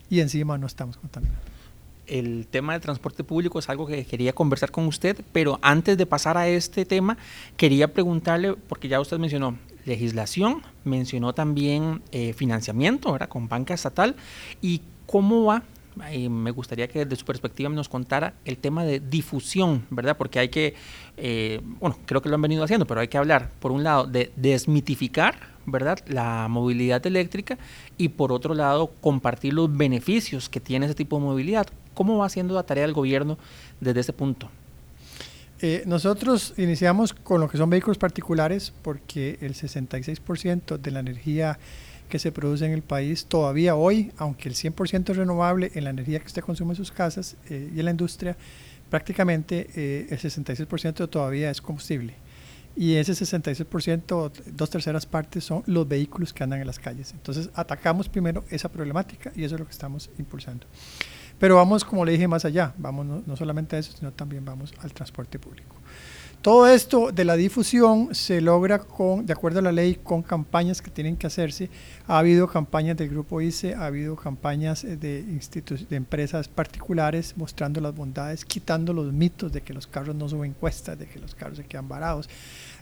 Y 0.09 0.19
encima 0.19 0.57
no 0.57 0.67
estamos 0.67 0.97
contaminando 0.97 1.53
el 2.07 2.47
tema 2.47 2.73
del 2.73 2.81
transporte 2.81 3.23
público 3.23 3.59
es 3.59 3.69
algo 3.69 3.87
que 3.87 4.05
quería 4.05 4.33
conversar 4.33 4.71
con 4.71 4.85
usted, 4.85 5.21
pero 5.31 5.59
antes 5.61 5.97
de 5.97 6.05
pasar 6.05 6.37
a 6.37 6.47
este 6.47 6.85
tema, 6.85 7.17
quería 7.57 7.93
preguntarle, 7.93 8.55
porque 8.55 8.87
ya 8.87 8.99
usted 8.99 9.17
mencionó 9.19 9.57
legislación, 9.85 10.61
mencionó 10.83 11.33
también 11.33 12.01
eh, 12.11 12.33
financiamiento, 12.33 13.11
¿verdad? 13.11 13.29
Con 13.29 13.47
banca 13.47 13.73
estatal, 13.73 14.15
y 14.61 14.81
cómo 15.05 15.45
va 15.45 15.63
me 15.95 16.51
gustaría 16.51 16.87
que 16.87 17.05
desde 17.05 17.15
su 17.15 17.25
perspectiva 17.25 17.69
nos 17.69 17.89
contara 17.89 18.33
el 18.45 18.57
tema 18.57 18.83
de 18.83 18.99
difusión, 18.99 19.85
¿verdad? 19.89 20.17
Porque 20.17 20.39
hay 20.39 20.49
que, 20.49 20.75
eh, 21.17 21.61
bueno, 21.79 21.97
creo 22.05 22.21
que 22.21 22.29
lo 22.29 22.35
han 22.35 22.41
venido 22.41 22.63
haciendo, 22.63 22.85
pero 22.85 23.01
hay 23.01 23.07
que 23.07 23.17
hablar, 23.17 23.51
por 23.59 23.71
un 23.71 23.83
lado, 23.83 24.05
de 24.05 24.31
desmitificar, 24.35 25.35
¿verdad? 25.65 25.99
La 26.07 26.47
movilidad 26.49 27.05
eléctrica 27.05 27.57
y 27.97 28.09
por 28.09 28.31
otro 28.31 28.53
lado, 28.53 28.91
compartir 29.01 29.53
los 29.53 29.75
beneficios 29.75 30.49
que 30.49 30.59
tiene 30.59 30.85
ese 30.85 30.95
tipo 30.95 31.17
de 31.17 31.23
movilidad. 31.23 31.67
¿Cómo 31.93 32.17
va 32.17 32.25
haciendo 32.25 32.53
la 32.55 32.63
tarea 32.63 32.83
del 32.83 32.93
gobierno 32.93 33.37
desde 33.79 33.99
ese 33.99 34.13
punto? 34.13 34.49
Eh, 35.61 35.83
nosotros 35.85 36.53
iniciamos 36.57 37.13
con 37.13 37.39
lo 37.39 37.47
que 37.47 37.57
son 37.57 37.69
vehículos 37.69 37.97
particulares 37.97 38.73
porque 38.81 39.37
el 39.39 39.53
66% 39.53 40.77
de 40.77 40.91
la 40.91 40.99
energía 40.99 41.57
que 42.13 42.19
se 42.19 42.31
produce 42.31 42.63
en 42.67 42.73
el 42.73 42.83
país 42.83 43.25
todavía 43.25 43.73
hoy, 43.73 44.11
aunque 44.17 44.47
el 44.47 44.53
100% 44.53 45.09
es 45.09 45.17
renovable 45.17 45.71
en 45.73 45.83
la 45.83 45.89
energía 45.89 46.19
que 46.19 46.27
usted 46.27 46.43
consume 46.43 46.73
en 46.73 46.75
sus 46.75 46.91
casas 46.91 47.37
eh, 47.49 47.71
y 47.75 47.79
en 47.79 47.85
la 47.85 47.89
industria, 47.89 48.37
prácticamente 48.91 49.67
eh, 49.75 50.05
el 50.11 50.19
66% 50.19 51.09
todavía 51.09 51.49
es 51.49 51.59
combustible. 51.59 52.13
Y 52.75 52.93
ese 52.97 53.13
66%, 53.13 54.31
dos 54.45 54.69
terceras 54.69 55.07
partes, 55.07 55.43
son 55.43 55.63
los 55.65 55.87
vehículos 55.87 56.33
que 56.33 56.43
andan 56.43 56.61
en 56.61 56.67
las 56.67 56.77
calles. 56.77 57.13
Entonces 57.13 57.49
atacamos 57.55 58.07
primero 58.09 58.45
esa 58.51 58.69
problemática 58.69 59.31
y 59.35 59.43
eso 59.43 59.55
es 59.55 59.61
lo 59.61 59.65
que 59.65 59.71
estamos 59.71 60.11
impulsando. 60.19 60.67
Pero 61.39 61.55
vamos, 61.55 61.83
como 61.83 62.05
le 62.05 62.11
dije, 62.11 62.27
más 62.27 62.45
allá. 62.45 62.75
Vamos 62.77 63.07
no, 63.07 63.23
no 63.25 63.35
solamente 63.35 63.75
a 63.75 63.79
eso, 63.79 63.91
sino 63.97 64.11
también 64.11 64.45
vamos 64.45 64.71
al 64.83 64.93
transporte 64.93 65.39
público. 65.39 65.75
Todo 66.43 66.67
esto 66.67 67.13
de 67.13 67.23
la 67.23 67.37
difusión 67.37 68.13
se 68.13 68.41
logra 68.41 68.79
con, 68.79 69.25
de 69.25 69.31
acuerdo 69.31 69.59
a 69.59 69.61
la 69.61 69.71
ley, 69.71 69.97
con 70.03 70.21
campañas 70.21 70.81
que 70.81 70.91
tienen 70.91 71.15
que 71.15 71.25
hacerse. 71.25 71.69
Ha 72.05 72.17
habido 72.19 72.49
campañas 72.49 72.97
del 72.97 73.07
grupo 73.07 73.39
ICE, 73.39 73.75
ha 73.75 73.85
habido 73.85 74.17
campañas 74.17 74.83
eh, 74.83 74.97
de, 74.97 75.39
empresas 75.91 76.49
particulares 76.49 77.33
mostrando 77.37 77.79
las 77.79 77.95
bondades, 77.95 78.43
quitando 78.43 78.91
los 78.91 79.13
mitos 79.13 79.53
de 79.53 79.61
que 79.61 79.73
los 79.73 79.87
carros 79.87 80.17
no 80.17 80.27
suben 80.27 80.51
cuestas, 80.51 80.99
de 80.99 81.07
que 81.07 81.17
los 81.17 81.33
carros 81.33 81.59
se 81.59 81.63
quedan 81.63 81.87
varados. 81.87 82.29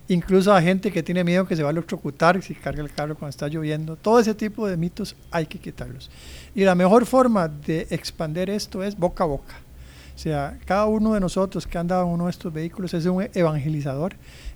Incluso 0.08 0.52
a 0.52 0.60
gente 0.60 0.91
que 0.91 1.04
tiene 1.04 1.24
miedo 1.24 1.45
que 1.45 1.56
se 1.56 1.62
va 1.62 1.69
a 1.69 1.71
electrocutar 1.71 2.41
si 2.41 2.56
carga 2.56 2.82
el 2.82 2.91
carro 2.91 3.13
cuando 3.13 3.30
está 3.30 3.47
lloviendo. 3.47 3.95
Todo 3.95 4.19
ese 4.19 4.34
tipo 4.34 4.67
de 4.67 4.76
mitos 4.76 5.15
hay 5.30 5.45
que 5.45 5.60
quitarlos. 5.60 6.10
Y 6.56 6.63
la 6.63 6.74
mejor 6.74 7.06
forma 7.06 7.47
de 7.47 7.86
expandir 7.91 8.50
esto 8.50 8.84
es 8.84 8.97
boca 8.97 9.24
a 9.24 9.28
boca 9.28 9.70
o 10.15 10.17
sea, 10.17 10.58
cada 10.65 10.86
uno 10.86 11.13
de 11.13 11.19
nosotros 11.19 11.65
que 11.65 11.78
anda 11.78 12.02
en 12.02 12.08
uno 12.08 12.26
de 12.26 12.32
estos 12.32 12.52
vehículos 12.52 12.93
es 12.93 13.06
un 13.06 13.28
evangelizador 13.34 14.15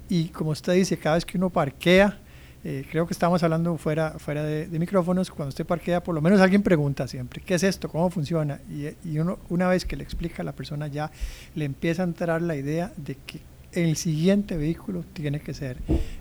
y 0.10 0.26
como 0.30 0.52
usted 0.52 0.74
dice, 0.74 0.98
cada 0.98 1.16
vez 1.16 1.26
que 1.26 1.38
uno 1.38 1.50
parquea, 1.50 2.20
eh, 2.64 2.86
creo 2.90 3.06
que 3.06 3.14
estamos 3.14 3.44
hablando 3.44 3.78
fuera, 3.78 4.16
fuera 4.18 4.44
de, 4.44 4.68
micrófonos, 4.80 5.30
cuando 5.30 5.50
usted 5.50 5.66
parquea, 5.66 6.02
por 6.04 6.16
lo 6.16 6.22
menos 6.22 6.42
alguien 6.42 6.64
pregunta 6.64 7.08
siempre, 7.08 7.42
¿qué 7.42 7.56
es 7.56 7.64
esto? 7.64 7.90
¿Cómo 7.90 8.10
funciona? 8.10 8.60
Y, 8.70 9.18
uno, 9.20 9.40
una 9.50 9.68
vez 9.68 9.86
que 9.86 9.96
le 9.96 10.04
explica 10.04 10.42
a 10.42 10.46
la 10.46 10.54
persona 10.54 10.88
ya 10.88 11.12
le 11.54 11.66
empieza 11.66 12.04
a 12.04 12.06
entrar 12.06 12.42
la 12.42 12.56
idea 12.56 12.92
de 12.98 13.18
que 13.26 13.40
el 13.72 13.98
siguiente 13.98 14.56
vehículo 14.58 15.04
tiene 15.14 15.42
que 15.42 15.54
ser 15.54 15.78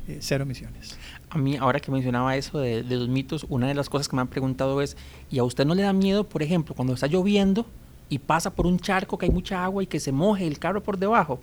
eh, 0.08 0.18
cero 0.20 0.42
emisiones. 0.42 0.98
A 1.30 1.38
mí, 1.38 1.56
ahora 1.56 1.80
que 1.80 1.90
mencionaba 1.90 2.36
eso 2.36 2.58
de, 2.58 2.82
de, 2.82 2.96
los 2.96 3.08
mitos, 3.08 3.46
una 3.48 3.68
de 3.68 3.74
las 3.74 3.88
cosas 3.88 4.08
que 4.08 4.16
me 4.16 4.22
han 4.22 4.28
preguntado 4.28 4.82
es, 4.82 4.96
¿y 5.30 5.38
a 5.38 5.44
usted 5.44 5.64
no 5.64 5.74
le 5.74 5.82
da 5.82 5.92
miedo, 5.92 6.28
por 6.28 6.42
ejemplo, 6.42 6.74
cuando 6.74 6.94
está 6.94 7.06
lloviendo, 7.06 7.66
y 8.08 8.18
pasa 8.18 8.54
por 8.54 8.66
un 8.66 8.78
charco 8.78 9.18
que 9.18 9.26
hay 9.26 9.32
mucha 9.32 9.64
agua 9.64 9.82
y 9.82 9.86
que 9.86 10.00
se 10.00 10.12
moje 10.12 10.46
el 10.46 10.58
carro 10.58 10.82
por 10.82 10.98
debajo, 10.98 11.40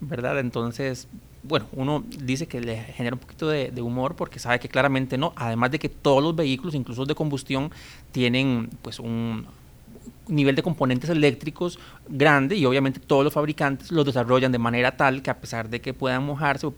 ¿verdad? 0.00 0.38
Entonces, 0.38 1.08
bueno, 1.42 1.66
uno 1.72 2.04
dice 2.22 2.46
que 2.46 2.60
le 2.60 2.76
genera 2.76 3.14
un 3.14 3.20
poquito 3.20 3.48
de, 3.48 3.72
humor 3.80 4.16
porque 4.16 4.38
sabe 4.38 4.58
que 4.58 4.68
claramente 4.68 5.18
no, 5.18 5.32
además 5.36 5.70
de 5.70 5.78
que 5.78 5.88
todos 5.88 6.22
los 6.22 6.34
vehículos, 6.34 6.74
incluso 6.74 7.04
de 7.04 7.14
combustión, 7.14 7.70
tienen 8.12 8.70
pues 8.82 8.98
un, 8.98 9.46
nivel 10.28 10.54
de 10.54 10.62
componentes 10.62 11.10
eléctricos 11.10 11.78
grande 12.08 12.56
y 12.56 12.64
obviamente 12.66 13.00
todos 13.00 13.24
los 13.24 13.32
fabricantes 13.32 13.90
los 13.90 14.04
desarrollan 14.04 14.52
de 14.52 14.58
manera 14.58 14.96
tal 14.96 15.22
que 15.22 15.30
a 15.30 15.40
pesar 15.40 15.68
de 15.68 15.80
que 15.80 15.94
puedan 15.94 16.24
mojarse 16.24 16.68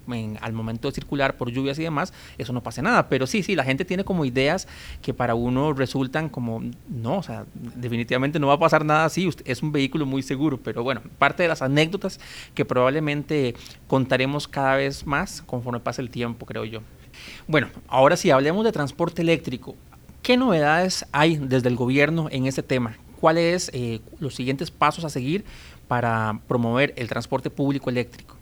al 0.41 0.53
momento 0.53 0.89
de 0.89 0.95
circular 0.95 1.37
por 1.37 1.51
lluvias 1.51 1.79
y 1.79 1.83
demás, 1.83 2.13
eso 2.39 2.53
no 2.53 2.63
pase 2.63 2.83
nada. 2.83 3.09
Pero 3.09 3.27
sí, 3.27 3.43
sí, 3.43 3.55
la 3.55 3.65
gente 3.65 3.85
tiene 3.85 4.05
como 4.05 4.25
ideas 4.25 4.69
que 5.03 5.15
para 5.15 5.35
uno 5.35 5.73
resultan 5.73 6.29
como, 6.29 6.63
no, 6.89 7.19
o 7.19 7.23
sea, 7.23 7.45
definitivamente 7.55 8.39
no 8.39 8.47
va 8.47 8.55
a 8.55 8.59
pasar 8.59 8.85
nada 8.85 9.05
así, 9.05 9.29
es 9.45 9.63
un 9.63 9.73
vehículo 9.73 10.07
muy 10.07 10.23
seguro, 10.23 10.59
pero 10.59 10.83
bueno, 10.83 11.03
parte 11.19 11.43
de 11.43 11.49
las 11.49 11.63
anécdotas 11.63 12.21
que 12.55 12.65
probablemente 12.65 13.55
contaremos 13.87 14.49
cada 14.49 14.77
vez 14.77 15.07
más 15.07 15.43
conforme 15.43 15.81
pase 15.81 16.03
el 16.03 16.11
tiempo, 16.11 16.47
creo 16.47 16.65
yo. 16.65 16.81
Bueno, 17.47 17.69
ahora 17.89 18.17
sí, 18.17 18.31
hablemos 18.31 18.65
de 18.65 18.73
transporte 18.73 19.23
eléctrico. 19.23 19.75
¿Qué 20.23 20.37
novedades 20.37 21.07
hay 21.13 21.37
desde 21.37 21.69
el 21.69 21.77
gobierno 21.77 22.29
en 22.31 22.47
ese 22.47 22.63
tema? 22.63 22.97
cuáles 23.21 23.71
eh, 23.75 24.01
los 24.19 24.35
siguientes 24.35 24.71
pasos 24.71 25.05
a 25.05 25.11
seguir 25.11 25.45
para 25.87 26.41
promover 26.49 26.95
el 26.97 27.09
transporte 27.09 27.51
público 27.51 27.91
eléctrico. 27.91 28.37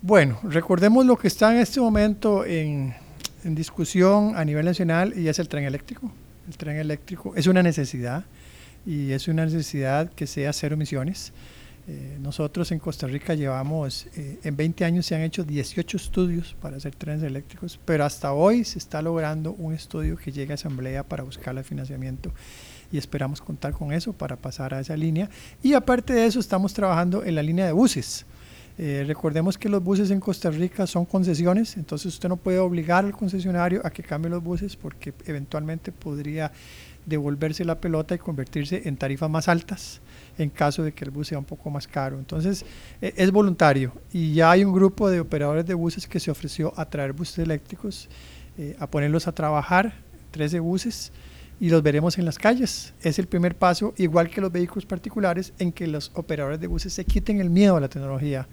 Bueno, 0.00 0.38
recordemos 0.42 1.04
lo 1.06 1.16
que 1.16 1.28
está 1.28 1.52
en 1.52 1.60
este 1.60 1.80
momento 1.80 2.44
en, 2.44 2.94
discusión 3.44 4.36
a 4.36 4.44
nivel 4.44 4.64
nacional 4.64 5.12
y 5.16 5.28
es 5.28 5.38
el 5.38 5.48
tren 5.48 5.64
eléctrico. 5.64 6.10
El 6.48 6.56
tren 6.56 6.76
eléctrico 6.76 7.34
es 7.36 7.46
una 7.46 7.62
necesidad 7.62 8.24
y 8.86 9.12
es 9.12 9.28
una 9.28 9.44
necesidad 9.44 10.10
que 10.12 10.26
sea 10.26 10.52
cero 10.54 10.74
emisiones. 10.74 11.32
Eh, 11.86 12.16
nosotros 12.18 12.72
en 12.72 12.78
Costa 12.78 13.06
Rica 13.06 13.34
llevamos, 13.34 14.06
eh, 14.16 14.38
en 14.42 14.56
20 14.56 14.86
años 14.86 15.04
se 15.04 15.14
han 15.14 15.20
hecho 15.20 15.44
18 15.44 15.98
estudios 15.98 16.56
para 16.60 16.78
hacer 16.78 16.94
trenes 16.94 17.22
eléctricos, 17.22 17.78
pero 17.84 18.06
hasta 18.06 18.32
hoy 18.32 18.64
se 18.64 18.78
está 18.78 19.02
logrando 19.02 19.52
un 19.52 19.74
estudio 19.74 20.16
que 20.16 20.32
llega 20.32 20.52
a 20.52 20.54
asamblea 20.54 21.02
para 21.02 21.24
buscar 21.24 21.54
el 21.58 21.64
financiamiento 21.64 22.32
y 22.90 22.96
esperamos 22.96 23.42
contar 23.42 23.72
con 23.72 23.92
eso 23.92 24.14
para 24.14 24.36
pasar 24.36 24.72
a 24.72 24.80
esa 24.80 24.96
línea. 24.96 25.28
Y 25.62 25.74
aparte 25.74 26.14
de 26.14 26.24
eso, 26.24 26.40
estamos 26.40 26.72
trabajando 26.72 27.22
en 27.22 27.34
la 27.34 27.42
línea 27.42 27.66
de 27.66 27.72
buses. 27.72 28.24
Eh, 28.76 29.04
recordemos 29.06 29.56
que 29.56 29.68
los 29.68 29.82
buses 29.84 30.10
en 30.10 30.20
Costa 30.20 30.50
Rica 30.50 30.86
son 30.86 31.04
concesiones, 31.04 31.76
entonces 31.76 32.06
usted 32.06 32.28
no 32.28 32.36
puede 32.36 32.58
obligar 32.58 33.04
al 33.04 33.12
concesionario 33.12 33.80
a 33.84 33.90
que 33.90 34.02
cambie 34.02 34.30
los 34.30 34.42
buses 34.42 34.74
porque 34.74 35.12
eventualmente 35.26 35.92
podría 35.92 36.50
devolverse 37.06 37.64
la 37.64 37.80
pelota 37.80 38.14
y 38.14 38.18
convertirse 38.18 38.82
en 38.86 38.96
tarifas 38.96 39.30
más 39.30 39.48
altas 39.48 40.00
en 40.38 40.50
caso 40.50 40.82
de 40.82 40.92
que 40.92 41.04
el 41.04 41.10
bus 41.10 41.28
sea 41.28 41.38
un 41.38 41.44
poco 41.44 41.70
más 41.70 41.86
caro. 41.86 42.18
Entonces 42.18 42.64
eh, 43.00 43.14
es 43.16 43.30
voluntario 43.30 43.92
y 44.12 44.34
ya 44.34 44.50
hay 44.50 44.64
un 44.64 44.72
grupo 44.72 45.10
de 45.10 45.20
operadores 45.20 45.66
de 45.66 45.74
buses 45.74 46.06
que 46.06 46.20
se 46.20 46.30
ofreció 46.30 46.72
a 46.76 46.88
traer 46.88 47.12
buses 47.12 47.38
eléctricos, 47.38 48.08
eh, 48.58 48.76
a 48.78 48.86
ponerlos 48.86 49.28
a 49.28 49.32
trabajar, 49.32 49.94
13 50.30 50.60
buses, 50.60 51.12
y 51.60 51.70
los 51.70 51.82
veremos 51.82 52.18
en 52.18 52.24
las 52.24 52.38
calles. 52.38 52.94
Es 53.02 53.18
el 53.18 53.26
primer 53.26 53.56
paso, 53.56 53.94
igual 53.96 54.28
que 54.28 54.40
los 54.40 54.50
vehículos 54.50 54.86
particulares, 54.86 55.52
en 55.58 55.72
que 55.72 55.86
los 55.86 56.10
operadores 56.14 56.60
de 56.60 56.66
buses 56.66 56.92
se 56.92 57.04
quiten 57.04 57.40
el 57.40 57.50
miedo 57.50 57.76
a 57.76 57.80
la 57.80 57.88
tecnología. 57.88 58.48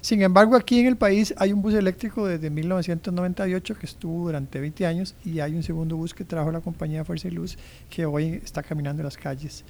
Sin 0.00 0.22
embargo, 0.22 0.56
aquí 0.56 0.80
en 0.80 0.86
el 0.86 0.96
país 0.96 1.34
hay 1.36 1.52
un 1.52 1.62
bus 1.62 1.74
eléctrico 1.74 2.26
desde 2.26 2.50
1998 2.50 3.76
que 3.78 3.86
estuvo 3.86 4.26
durante 4.26 4.60
20 4.60 4.86
años 4.86 5.14
y 5.24 5.40
hay 5.40 5.54
un 5.54 5.62
segundo 5.62 5.96
bus 5.96 6.14
que 6.14 6.24
trajo 6.24 6.50
la 6.52 6.60
compañía 6.60 7.04
Fuerza 7.04 7.28
y 7.28 7.32
Luz 7.32 7.58
que 7.90 8.06
hoy 8.06 8.40
está 8.44 8.62
caminando 8.62 9.02
en 9.02 9.04
las 9.04 9.16
calles. 9.16 9.64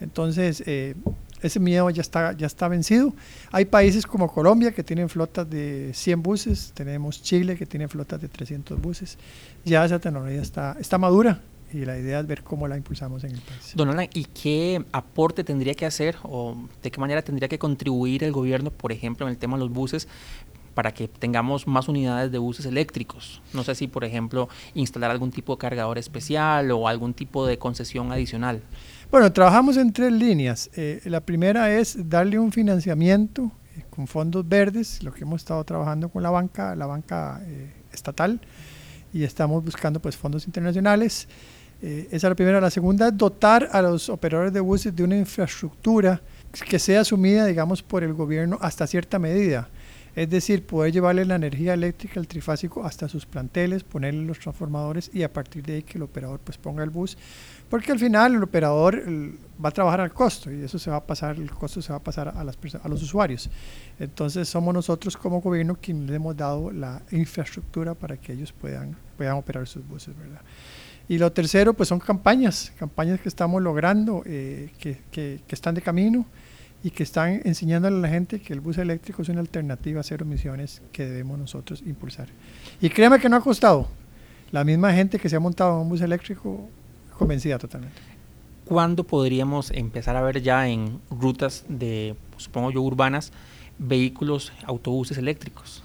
Entonces, 0.00 0.62
eh, 0.66 0.94
ese 1.42 1.60
miedo 1.60 1.88
ya 1.90 2.02
está, 2.02 2.32
ya 2.32 2.46
está 2.46 2.68
vencido. 2.68 3.14
Hay 3.50 3.64
países 3.64 4.06
como 4.06 4.30
Colombia 4.30 4.72
que 4.72 4.82
tienen 4.82 5.08
flotas 5.08 5.48
de 5.48 5.90
100 5.94 6.22
buses, 6.22 6.72
tenemos 6.74 7.22
Chile 7.22 7.56
que 7.56 7.66
tiene 7.66 7.88
flotas 7.88 8.20
de 8.20 8.28
300 8.28 8.80
buses. 8.80 9.18
Ya 9.64 9.84
esa 9.84 9.98
tecnología 9.98 10.42
está, 10.42 10.76
está 10.78 10.98
madura 10.98 11.40
y 11.72 11.84
la 11.84 11.98
idea 11.98 12.20
es 12.20 12.26
ver 12.26 12.42
cómo 12.42 12.68
la 12.68 12.76
impulsamos 12.76 13.24
en 13.24 13.32
el 13.32 13.40
país. 13.40 13.72
Don 13.74 13.88
Alan, 13.88 14.08
¿y 14.14 14.24
qué 14.24 14.84
aporte 14.92 15.44
tendría 15.44 15.74
que 15.74 15.86
hacer 15.86 16.16
o 16.22 16.56
de 16.82 16.90
qué 16.90 17.00
manera 17.00 17.22
tendría 17.22 17.48
que 17.48 17.58
contribuir 17.58 18.24
el 18.24 18.32
gobierno, 18.32 18.70
por 18.70 18.92
ejemplo, 18.92 19.26
en 19.26 19.32
el 19.32 19.38
tema 19.38 19.56
de 19.56 19.64
los 19.64 19.72
buses, 19.72 20.08
para 20.76 20.92
que 20.92 21.08
tengamos 21.08 21.66
más 21.66 21.88
unidades 21.88 22.30
de 22.30 22.36
buses 22.36 22.66
eléctricos. 22.66 23.40
No 23.54 23.64
sé 23.64 23.74
si, 23.74 23.88
por 23.88 24.04
ejemplo, 24.04 24.50
instalar 24.74 25.10
algún 25.10 25.30
tipo 25.30 25.54
de 25.54 25.58
cargador 25.58 25.96
especial 25.96 26.70
o 26.70 26.86
algún 26.86 27.14
tipo 27.14 27.46
de 27.46 27.58
concesión 27.58 28.12
adicional. 28.12 28.60
Bueno, 29.10 29.32
trabajamos 29.32 29.78
en 29.78 29.90
tres 29.92 30.12
líneas. 30.12 30.68
Eh, 30.76 31.00
la 31.06 31.22
primera 31.22 31.72
es 31.72 32.10
darle 32.10 32.38
un 32.38 32.52
financiamiento 32.52 33.50
eh, 33.74 33.84
con 33.88 34.06
fondos 34.06 34.46
verdes, 34.46 35.02
lo 35.02 35.14
que 35.14 35.22
hemos 35.22 35.40
estado 35.40 35.64
trabajando 35.64 36.10
con 36.10 36.22
la 36.22 36.28
banca, 36.30 36.76
la 36.76 36.84
banca 36.84 37.40
eh, 37.44 37.72
estatal, 37.90 38.38
y 39.14 39.24
estamos 39.24 39.64
buscando 39.64 39.98
pues 39.98 40.14
fondos 40.14 40.46
internacionales. 40.46 41.26
Esa 41.82 42.16
es 42.16 42.22
la 42.22 42.34
primera. 42.34 42.60
La 42.60 42.70
segunda 42.70 43.10
dotar 43.10 43.68
a 43.72 43.82
los 43.82 44.08
operadores 44.08 44.52
de 44.52 44.60
buses 44.60 44.94
de 44.94 45.04
una 45.04 45.16
infraestructura 45.16 46.20
que 46.68 46.78
sea 46.78 47.00
asumida, 47.02 47.46
digamos, 47.46 47.82
por 47.82 48.02
el 48.02 48.14
gobierno 48.14 48.58
hasta 48.60 48.86
cierta 48.86 49.18
medida. 49.18 49.68
Es 50.16 50.30
decir, 50.30 50.64
poder 50.64 50.94
llevarle 50.94 51.26
la 51.26 51.34
energía 51.34 51.74
eléctrica 51.74 52.18
al 52.18 52.26
trifásico 52.26 52.86
hasta 52.86 53.06
sus 53.06 53.26
planteles, 53.26 53.84
ponerle 53.84 54.24
los 54.24 54.38
transformadores 54.38 55.10
y 55.12 55.22
a 55.22 55.30
partir 55.30 55.62
de 55.62 55.74
ahí 55.74 55.82
que 55.82 55.98
el 55.98 56.04
operador 56.04 56.40
pues 56.40 56.56
ponga 56.56 56.82
el 56.82 56.88
bus. 56.88 57.18
Porque 57.68 57.92
al 57.92 57.98
final 57.98 58.34
el 58.34 58.42
operador 58.42 59.04
va 59.62 59.68
a 59.68 59.72
trabajar 59.72 60.00
al 60.00 60.14
costo 60.14 60.50
y 60.50 60.62
eso 60.62 60.78
se 60.78 60.90
va 60.90 60.96
a 60.96 61.04
pasar, 61.04 61.36
el 61.36 61.50
costo 61.50 61.82
se 61.82 61.92
va 61.92 61.98
a 61.98 62.02
pasar 62.02 62.28
a, 62.34 62.42
las 62.44 62.56
a 62.82 62.88
los 62.88 63.02
usuarios. 63.02 63.50
Entonces 63.98 64.48
somos 64.48 64.72
nosotros 64.72 65.18
como 65.18 65.42
gobierno 65.42 65.76
quienes 65.78 66.06
les 66.06 66.16
hemos 66.16 66.34
dado 66.34 66.70
la 66.70 67.02
infraestructura 67.10 67.92
para 67.92 68.16
que 68.16 68.32
ellos 68.32 68.52
puedan, 68.52 68.96
puedan 69.18 69.36
operar 69.36 69.66
sus 69.66 69.86
buses, 69.86 70.16
¿verdad? 70.16 70.40
Y 71.08 71.18
lo 71.18 71.30
tercero, 71.32 71.74
pues 71.74 71.88
son 71.88 72.00
campañas, 72.00 72.72
campañas 72.78 73.20
que 73.20 73.28
estamos 73.28 73.62
logrando, 73.62 74.22
eh, 74.26 74.70
que, 74.78 74.98
que, 75.10 75.40
están 75.48 75.74
de 75.74 75.82
camino 75.82 76.26
y 76.82 76.90
que 76.90 77.04
están 77.04 77.40
enseñándole 77.44 77.96
a 77.96 78.00
la 78.00 78.08
gente 78.08 78.40
que 78.40 78.52
el 78.52 78.60
bus 78.60 78.78
eléctrico 78.78 79.22
es 79.22 79.28
una 79.28 79.40
alternativa 79.40 80.00
a 80.00 80.02
cero 80.02 80.24
emisiones 80.24 80.82
que 80.92 81.06
debemos 81.06 81.38
nosotros 81.38 81.82
impulsar. 81.86 82.28
Y 82.80 82.88
créame 82.90 83.20
que 83.20 83.28
no 83.28 83.36
ha 83.36 83.40
costado. 83.40 83.88
La 84.50 84.64
misma 84.64 84.92
gente 84.92 85.18
que 85.18 85.28
se 85.28 85.36
ha 85.36 85.40
montado 85.40 85.76
en 85.76 85.82
un 85.82 85.88
bus 85.88 86.00
eléctrico 86.00 86.68
convencida 87.16 87.58
totalmente. 87.58 88.00
¿Cuándo 88.64 89.04
podríamos 89.04 89.70
empezar 89.70 90.16
a 90.16 90.22
ver 90.22 90.42
ya 90.42 90.68
en 90.68 91.00
rutas 91.08 91.64
de, 91.68 92.16
supongo 92.36 92.72
yo, 92.72 92.82
urbanas, 92.82 93.32
vehículos, 93.78 94.52
autobuses 94.64 95.18
eléctricos? 95.18 95.84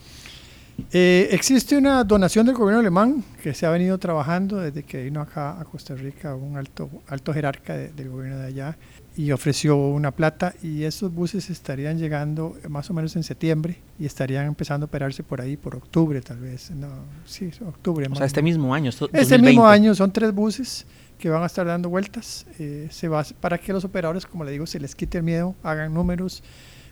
Eh, 0.91 1.29
existe 1.31 1.77
una 1.77 2.03
donación 2.03 2.45
del 2.45 2.55
gobierno 2.55 2.79
alemán 2.79 3.23
que 3.41 3.53
se 3.53 3.65
ha 3.65 3.69
venido 3.69 3.97
trabajando 3.97 4.57
desde 4.57 4.83
que 4.83 5.03
vino 5.03 5.21
acá 5.21 5.59
a 5.59 5.65
Costa 5.65 5.95
Rica 5.95 6.35
un 6.35 6.57
alto, 6.57 6.89
alto 7.07 7.33
jerarca 7.33 7.75
del 7.75 8.09
gobierno 8.09 8.39
de 8.39 8.47
allá 8.47 8.77
y 9.15 9.31
ofreció 9.31 9.77
una 9.77 10.11
plata 10.11 10.53
y 10.63 10.83
esos 10.83 11.13
buses 11.13 11.49
estarían 11.49 11.97
llegando 11.97 12.55
más 12.69 12.89
o 12.89 12.93
menos 12.93 13.15
en 13.15 13.23
septiembre 13.23 13.77
y 13.99 14.05
estarían 14.05 14.45
empezando 14.45 14.85
a 14.85 14.87
operarse 14.87 15.23
por 15.23 15.41
ahí 15.41 15.57
por 15.57 15.75
octubre 15.75 16.21
tal 16.21 16.39
vez. 16.39 16.71
No, 16.71 16.87
sí, 17.25 17.51
octubre. 17.67 18.07
O 18.09 18.15
sea, 18.15 18.25
este 18.25 18.41
mismo 18.41 18.73
año. 18.73 18.91
Este 19.11 19.37
mismo 19.37 19.67
año 19.67 19.93
son 19.95 20.11
tres 20.11 20.33
buses 20.33 20.85
que 21.21 21.29
van 21.29 21.43
a 21.43 21.45
estar 21.45 21.67
dando 21.67 21.87
vueltas 21.87 22.47
eh, 22.57 22.87
se 22.89 23.07
va, 23.07 23.23
para 23.39 23.59
que 23.59 23.71
los 23.71 23.85
operadores, 23.85 24.25
como 24.25 24.43
le 24.43 24.51
digo, 24.51 24.65
se 24.65 24.79
les 24.79 24.95
quite 24.95 25.19
el 25.19 25.23
miedo, 25.23 25.55
hagan 25.61 25.93
números, 25.93 26.43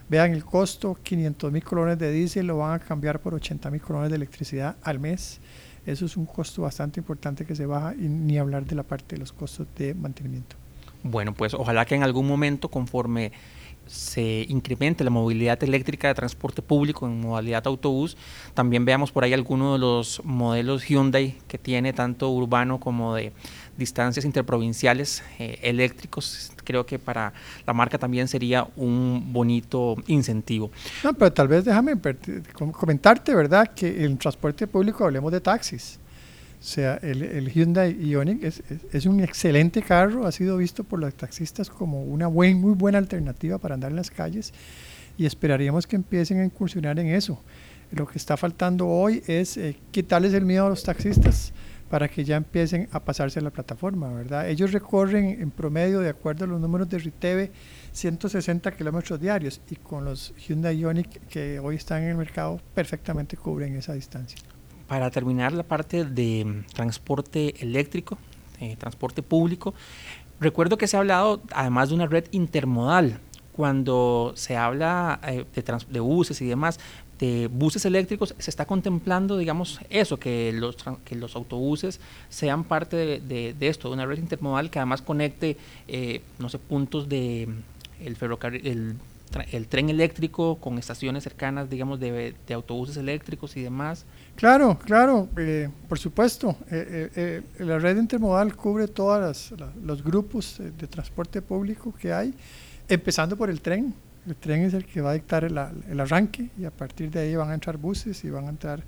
vean 0.09 0.33
el 0.33 0.43
costo, 0.43 0.97
500 1.01 1.51
mil 1.51 1.63
colones 1.63 1.97
de 1.97 2.11
diésel 2.11 2.47
lo 2.47 2.57
van 2.57 2.73
a 2.73 2.79
cambiar 2.79 3.19
por 3.19 3.33
80 3.33 3.69
mil 3.71 3.81
colones 3.81 4.09
de 4.09 4.17
electricidad 4.17 4.75
al 4.81 4.99
mes. 4.99 5.39
Eso 5.85 6.05
es 6.05 6.17
un 6.17 6.25
costo 6.25 6.63
bastante 6.63 6.99
importante 6.99 7.45
que 7.45 7.55
se 7.55 7.65
baja 7.65 7.95
y 7.95 8.07
ni 8.07 8.37
hablar 8.37 8.65
de 8.65 8.75
la 8.75 8.83
parte 8.83 9.15
de 9.15 9.19
los 9.19 9.31
costos 9.31 9.67
de 9.77 9.93
mantenimiento. 9.93 10.55
Bueno, 11.03 11.33
pues 11.33 11.53
ojalá 11.53 11.85
que 11.85 11.95
en 11.95 12.03
algún 12.03 12.27
momento, 12.27 12.69
conforme 12.69 13.31
se 13.89 14.45
incremente 14.49 15.03
la 15.03 15.09
movilidad 15.09 15.63
eléctrica 15.63 16.07
de 16.09 16.13
transporte 16.13 16.61
público 16.61 17.07
en 17.07 17.19
modalidad 17.21 17.65
autobús, 17.65 18.17
también 18.53 18.85
veamos 18.85 19.11
por 19.11 19.23
ahí 19.23 19.33
algunos 19.33 19.73
de 19.73 19.79
los 19.79 20.21
modelos 20.23 20.87
Hyundai 20.87 21.37
que 21.47 21.57
tiene 21.57 21.91
tanto 21.91 22.29
urbano 22.29 22.79
como 22.79 23.15
de 23.15 23.33
distancias 23.77 24.25
interprovinciales 24.25 25.23
eh, 25.39 25.59
eléctricos. 25.63 26.51
Creo 26.69 26.85
que 26.85 26.99
para 26.99 27.33
la 27.65 27.73
marca 27.73 27.97
también 27.97 28.27
sería 28.27 28.67
un 28.75 29.33
bonito 29.33 29.95
incentivo. 30.05 30.69
No, 31.03 31.15
pero 31.15 31.33
tal 31.33 31.47
vez 31.47 31.65
déjame 31.65 31.95
comentarte, 32.53 33.33
¿verdad? 33.33 33.71
Que 33.73 34.05
en 34.05 34.19
transporte 34.19 34.67
público 34.67 35.03
hablemos 35.03 35.31
de 35.31 35.41
taxis. 35.41 35.97
O 36.59 36.63
sea, 36.63 36.97
el, 37.01 37.51
Hyundai 37.51 37.97
Ioniq 37.99 38.43
es, 38.91 39.05
un 39.07 39.19
excelente 39.21 39.81
carro, 39.81 40.27
ha 40.27 40.31
sido 40.31 40.57
visto 40.57 40.83
por 40.83 40.99
los 40.99 41.11
taxistas 41.15 41.71
como 41.71 42.03
una 42.03 42.29
muy 42.29 42.53
buena 42.53 42.99
alternativa 42.99 43.57
para 43.57 43.73
andar 43.73 43.89
en 43.89 43.95
las 43.95 44.11
calles 44.11 44.53
y 45.17 45.25
esperaríamos 45.25 45.87
que 45.87 45.95
empiecen 45.95 46.39
a 46.39 46.45
incursionar 46.45 46.99
en 46.99 47.07
eso. 47.07 47.41
Lo 47.89 48.05
que 48.05 48.19
está 48.19 48.37
faltando 48.37 48.87
hoy 48.87 49.23
es 49.25 49.57
eh, 49.57 49.75
quitarles 49.89 50.35
el 50.35 50.45
miedo 50.45 50.67
a 50.67 50.69
los 50.69 50.83
taxistas 50.83 51.51
para 51.89 52.07
que 52.07 52.23
ya 52.23 52.35
empiecen 52.35 52.87
a 52.91 52.99
pasarse 52.99 53.39
a 53.39 53.41
la 53.41 53.49
plataforma, 53.49 54.11
¿verdad? 54.13 54.49
Ellos 54.49 54.71
recorren 54.71 55.41
en 55.41 55.51
promedio, 55.51 55.99
de 55.99 56.09
acuerdo 56.09 56.45
a 56.45 56.47
los 56.47 56.61
números 56.61 56.89
de 56.89 56.99
Riteve, 56.99 57.51
160 57.91 58.71
kilómetros 58.71 59.19
diarios 59.19 59.61
y 59.69 59.75
con 59.75 60.05
los 60.05 60.33
Hyundai 60.37 60.77
Ioniq 60.77 61.09
que 61.27 61.59
hoy 61.59 61.75
están 61.75 62.03
en 62.03 62.09
el 62.09 62.17
mercado 62.17 62.61
perfectamente 62.73 63.37
cubren 63.37 63.75
esa 63.75 63.93
distancia 63.93 64.37
para 64.89 65.11
terminar 65.11 65.53
la 65.53 65.63
parte 65.63 66.03
de 66.03 66.43
mm, 66.43 66.73
transporte 66.73 67.63
eléctrico, 67.63 68.17
eh, 68.59 68.75
transporte 68.75 69.21
público, 69.21 69.73
recuerdo 70.41 70.77
que 70.77 70.87
se 70.87 70.97
ha 70.97 70.99
hablado 70.99 71.41
además 71.53 71.89
de 71.89 71.95
una 71.95 72.07
red 72.07 72.25
intermodal. 72.31 73.21
Cuando 73.53 74.33
se 74.35 74.57
habla 74.57 75.19
eh, 75.23 75.45
de, 75.89 75.99
buses 75.99 76.41
y 76.41 76.45
demás, 76.45 76.79
de 77.19 77.47
buses 77.47 77.85
eléctricos, 77.85 78.33
se 78.37 78.49
está 78.49 78.65
contemplando, 78.65 79.37
digamos, 79.37 79.79
eso, 79.89 80.17
que 80.17 80.51
los, 80.53 80.77
que 81.05 81.15
los 81.15 81.35
autobuses 81.35 81.99
sean 82.29 82.63
parte 82.63 83.19
de, 83.19 83.55
esto, 83.59 83.89
de 83.89 83.93
una 83.95 84.05
red 84.05 84.17
intermodal 84.17 84.69
que 84.71 84.79
además 84.79 85.01
conecte, 85.01 85.57
eh, 85.87 86.21
no 86.39 86.49
sé, 86.49 86.57
puntos 86.59 87.09
de 87.09 87.47
mm, 87.47 88.05
el 88.05 88.15
ferrocarril, 88.15 88.67
el 88.67 88.95
el 89.51 89.67
tren 89.67 89.89
eléctrico 89.89 90.55
con 90.55 90.77
estaciones 90.77 91.23
cercanas, 91.23 91.69
digamos, 91.69 91.99
de, 91.99 92.35
autobuses 92.53 92.97
eléctricos 92.97 93.55
y 93.57 93.61
demás. 93.61 94.05
Claro, 94.35 94.77
claro, 94.79 95.29
eh, 95.37 95.69
por 95.87 95.99
supuesto. 95.99 96.55
Eh, 96.71 97.09
eh, 97.15 97.41
la 97.59 97.79
red 97.79 97.97
intermodal 97.97 98.55
cubre 98.55 98.87
todos 98.87 99.53
los 99.83 100.03
grupos 100.03 100.57
de 100.59 100.87
transporte 100.87 101.41
público 101.41 101.93
que 101.99 102.11
hay, 102.11 102.33
empezando 102.87 103.35
por 103.35 103.49
el 103.49 103.61
tren. 103.61 103.93
El 104.27 104.35
tren 104.35 104.61
es 104.61 104.73
el 104.73 104.85
que 104.85 105.01
va 105.01 105.11
a 105.11 105.13
dictar 105.13 105.43
el, 105.43 105.57
el, 105.89 105.99
arranque 105.99 106.49
y 106.57 106.65
a 106.65 106.71
partir 106.71 107.09
de 107.09 107.19
ahí 107.21 107.35
van 107.35 107.49
a 107.49 107.53
entrar 107.53 107.77
buses 107.77 108.23
y 108.23 108.29
van 108.29 108.45
a 108.45 108.49
entrar 108.49 108.83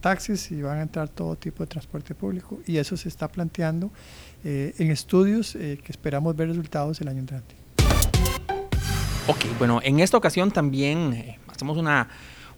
taxis 0.00 0.52
y 0.52 0.62
van 0.62 0.78
a 0.78 0.82
entrar 0.82 1.08
todo 1.08 1.36
tipo 1.36 1.62
de 1.62 1.66
transporte 1.66 2.14
público 2.14 2.60
y 2.66 2.76
eso 2.76 2.96
se 2.96 3.08
está 3.08 3.28
planteando 3.28 3.90
en 4.44 4.90
estudios 4.90 5.54
que 5.54 5.86
esperamos 5.88 6.36
ver 6.36 6.48
resultados 6.48 7.00
el 7.00 7.08
año 7.08 7.18
entrante. 7.18 7.66
Ok, 9.28 9.44
bueno, 9.58 9.80
en 9.82 9.98
esta 9.98 10.16
ocasión 10.16 10.52
también 10.52 11.12
eh, 11.12 11.40
hacemos 11.48 11.76
una, 11.78 12.08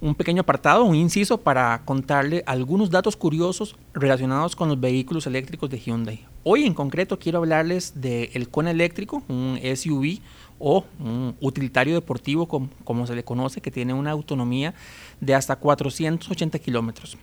un 0.03 0.15
pequeño 0.15 0.43
apartado, 0.43 0.85
un 0.85 0.95
inciso 0.95 1.41
para 1.41 1.81
contarle 1.87 2.45
algunos 2.45 2.91
datos 2.91 3.17
curiosos 3.17 3.75
relacionados 3.95 4.55
con 4.55 4.69
los 4.69 4.79
vehículos 4.79 5.27
eléctricos 5.27 5.71
de 5.71 5.79
Hyundai. 5.79 6.27
Hoy 6.43 6.67
en 6.67 6.75
concreto 6.75 7.19
quiero 7.19 7.39
hablarles 7.39 7.99
del 7.99 8.51
Kona 8.51 8.71
eléctrico, 8.71 9.23
un 9.29 9.59
SUV 9.59 10.21
o 10.59 10.85
un 10.99 11.37
utilitario 11.41 11.95
deportivo 11.95 12.47
como, 12.47 12.69
como 12.85 13.07
se 13.07 13.15
le 13.15 13.25
conoce, 13.25 13.61
que 13.61 13.71
tiene 13.71 13.95
una 13.95 14.11
autonomía 14.11 14.75
de 15.21 15.35
hasta 15.35 15.57
480 15.57 16.59
kilómetros. 16.59 17.17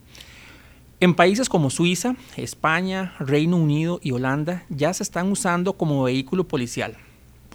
En 0.99 1.13
países 1.13 1.49
como 1.49 1.69
Suiza, 1.69 2.15
España, 2.37 3.13
Reino 3.19 3.57
Unido 3.57 3.99
y 4.01 4.11
Holanda 4.11 4.63
ya 4.69 4.93
se 4.93 5.03
están 5.03 5.31
usando 5.31 5.73
como 5.73 6.03
vehículo 6.03 6.47
policial 6.47 6.97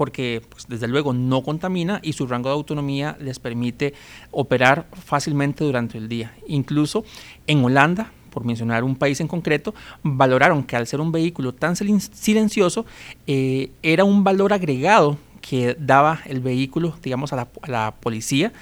porque 0.00 0.40
pues, 0.48 0.66
desde 0.66 0.88
luego 0.88 1.12
no 1.12 1.42
contamina 1.42 2.00
y 2.02 2.14
su 2.14 2.26
rango 2.26 2.48
de 2.48 2.54
autonomía 2.54 3.18
les 3.20 3.38
permite 3.38 3.92
operar 4.30 4.86
fácilmente 4.92 5.62
durante 5.62 5.98
el 5.98 6.08
día. 6.08 6.34
Incluso 6.46 7.04
en 7.46 7.62
Holanda, 7.62 8.10
por 8.30 8.46
mencionar 8.46 8.82
un 8.82 8.96
país 8.96 9.20
en 9.20 9.28
concreto, 9.28 9.74
valoraron 10.02 10.62
que 10.62 10.74
al 10.74 10.86
ser 10.86 11.02
un 11.02 11.12
vehículo 11.12 11.52
tan 11.52 11.76
silencioso, 11.76 12.86
eh, 13.26 13.72
era 13.82 14.04
un 14.04 14.24
valor 14.24 14.54
agregado 14.54 15.18
que 15.40 15.76
daba 15.78 16.20
el 16.26 16.40
vehículo, 16.40 16.96
digamos, 17.02 17.32
a 17.32 17.48
la, 17.66 17.94
policía 18.00 18.52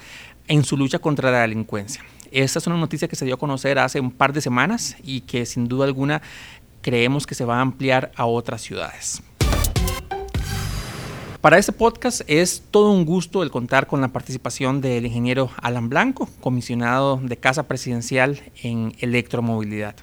en 0.47 0.63
su 0.63 0.77
lucha 0.77 0.99
contra 0.99 1.31
la 1.31 1.41
delincuencia. 1.41 2.03
Esta 2.31 2.59
es 2.59 2.67
una 2.67 2.77
noticia 2.77 3.07
que 3.07 3.15
se 3.15 3.25
dio 3.25 3.35
a 3.35 3.39
conocer 3.39 3.79
hace 3.79 3.99
un 3.99 4.11
par 4.11 4.33
de 4.33 4.41
semanas 4.41 4.95
y 5.03 5.21
que 5.21 5.45
sin 5.45 5.67
duda 5.67 5.85
alguna 5.85 6.21
creemos 6.81 7.25
que 7.25 7.35
se 7.35 7.45
va 7.45 7.57
a 7.57 7.61
ampliar 7.61 8.11
a 8.15 8.25
otras 8.25 8.61
ciudades. 8.61 9.21
Para 11.41 11.57
este 11.57 11.71
podcast 11.71 12.21
es 12.27 12.63
todo 12.69 12.91
un 12.91 13.05
gusto 13.05 13.43
el 13.43 13.49
contar 13.49 13.87
con 13.87 14.01
la 14.01 14.09
participación 14.09 14.81
del 14.81 15.05
ingeniero 15.05 15.49
Alan 15.61 15.87
Blanco, 15.87 16.27
comisionado 16.41 17.17
de 17.23 17.37
Casa 17.37 17.63
Presidencial 17.63 18.41
en 18.61 18.93
electromovilidad. 18.99 19.95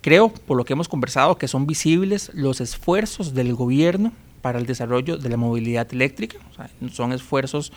Creo, 0.00 0.28
por 0.28 0.56
lo 0.56 0.64
que 0.64 0.74
hemos 0.74 0.88
conversado, 0.88 1.36
que 1.36 1.48
son 1.48 1.66
visibles 1.66 2.30
los 2.32 2.60
esfuerzos 2.60 3.34
del 3.34 3.54
gobierno 3.54 4.12
para 4.40 4.58
el 4.58 4.66
desarrollo 4.66 5.16
de 5.16 5.28
la 5.28 5.36
movilidad 5.36 5.86
eléctrica. 5.92 6.38
son 6.90 7.12
esfuerzos 7.12 7.72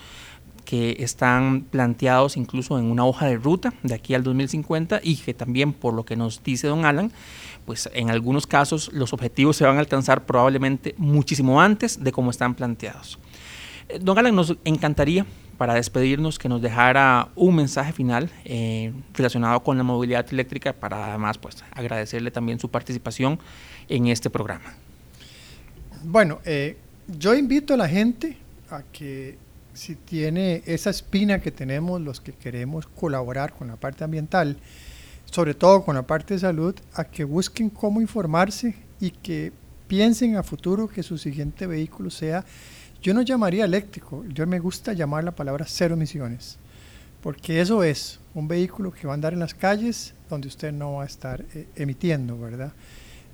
que 0.66 0.98
están 1.00 1.62
planteados 1.62 2.38
incluso 2.38 2.78
en 2.80 2.86
una 2.86 3.06
hoja 3.06 3.26
de 3.26 3.38
ruta 3.38 3.74
de 3.84 3.94
aquí 3.94 4.14
al 4.14 4.24
2050 4.24 5.02
y 5.04 5.18
que 5.18 5.34
también, 5.34 5.74
por 5.74 5.94
lo 5.94 6.06
que 6.06 6.16
nos 6.16 6.44
dice 6.44 6.68
don 6.68 6.86
Alan, 6.86 7.12
pues 7.66 7.90
en 7.94 8.10
algunos 8.10 8.48
casos 8.48 8.92
los 8.94 9.14
objetivos 9.14 9.58
se 9.58 9.66
van 9.66 9.78
a 9.78 9.80
alcanzar 9.80 10.26
probablemente 10.26 10.96
muchísimo 10.98 11.62
antes 11.62 12.04
de 12.04 12.12
cómo 12.12 12.32
están 12.32 12.56
planteados. 12.56 13.20
Eh, 13.90 14.00
don 14.02 14.18
Alan, 14.18 14.36
nos 14.36 14.56
encantaría 14.64 15.26
para 15.58 15.76
despedirnos 15.76 16.40
que 16.40 16.50
nos 16.50 16.62
dejara 16.62 17.28
un 17.36 17.56
mensaje 17.56 17.94
final 17.94 18.32
eh, 18.46 18.94
relacionado 19.14 19.60
con 19.62 19.78
la 19.78 19.84
movilidad 19.84 20.26
eléctrica 20.32 20.74
para 20.74 21.10
además 21.10 21.38
pues 21.38 21.64
agradecerle 21.72 22.32
también 22.32 22.60
su 22.60 22.70
participación 22.70 23.40
en 23.88 24.08
este 24.08 24.30
programa. 24.30 24.74
Bueno, 26.04 26.40
eh, 26.46 26.78
yo 27.20 27.36
invito 27.36 27.76
a 27.76 27.78
la 27.78 27.88
gente 27.88 28.36
a 28.72 28.82
que 28.82 29.38
si 29.74 29.94
tiene 29.96 30.64
esa 30.66 30.90
espina 30.90 31.40
que 31.40 31.52
tenemos 31.52 32.02
los 32.02 32.20
que 32.20 32.34
queremos 32.34 32.88
colaborar 32.88 33.54
con 33.54 33.68
la 33.68 33.76
parte 33.76 34.04
ambiental, 34.04 34.58
sobre 35.26 35.54
todo 35.54 35.84
con 35.84 35.94
la 35.94 36.02
parte 36.02 36.34
de 36.34 36.40
salud, 36.40 36.74
a 36.94 37.04
que 37.04 37.24
busquen 37.24 37.70
cómo 37.70 38.02
informarse 38.02 38.76
y 39.00 39.12
que 39.12 39.54
piensen 39.88 40.38
a 40.38 40.44
futuro 40.44 40.88
que 40.88 41.04
su 41.04 41.20
siguiente 41.20 41.68
vehículo 41.68 42.10
sea, 42.10 42.44
yo 43.04 43.14
no 43.14 43.22
llamaría 43.22 43.66
eléctrico, 43.66 44.26
yo 44.28 44.48
me 44.48 44.60
gusta 44.60 44.94
llamar 44.94 45.24
la 45.24 45.36
palabra 45.36 45.66
cero 45.68 45.94
emisiones, 45.94 46.58
porque 47.22 47.62
eso 47.62 47.84
es 47.84 48.20
un 48.34 48.48
vehículo 48.48 48.92
que 48.92 49.06
va 49.06 49.14
a 49.14 49.16
andar 49.16 49.34
en 49.34 49.40
las 49.40 49.54
calles 49.54 50.16
donde 50.32 50.48
usted 50.48 50.72
no 50.72 50.94
va 50.94 51.04
a 51.04 51.08
estar 51.08 51.46
eh, 51.54 51.68
emitiendo, 51.76 52.40
¿verdad? 52.40 52.74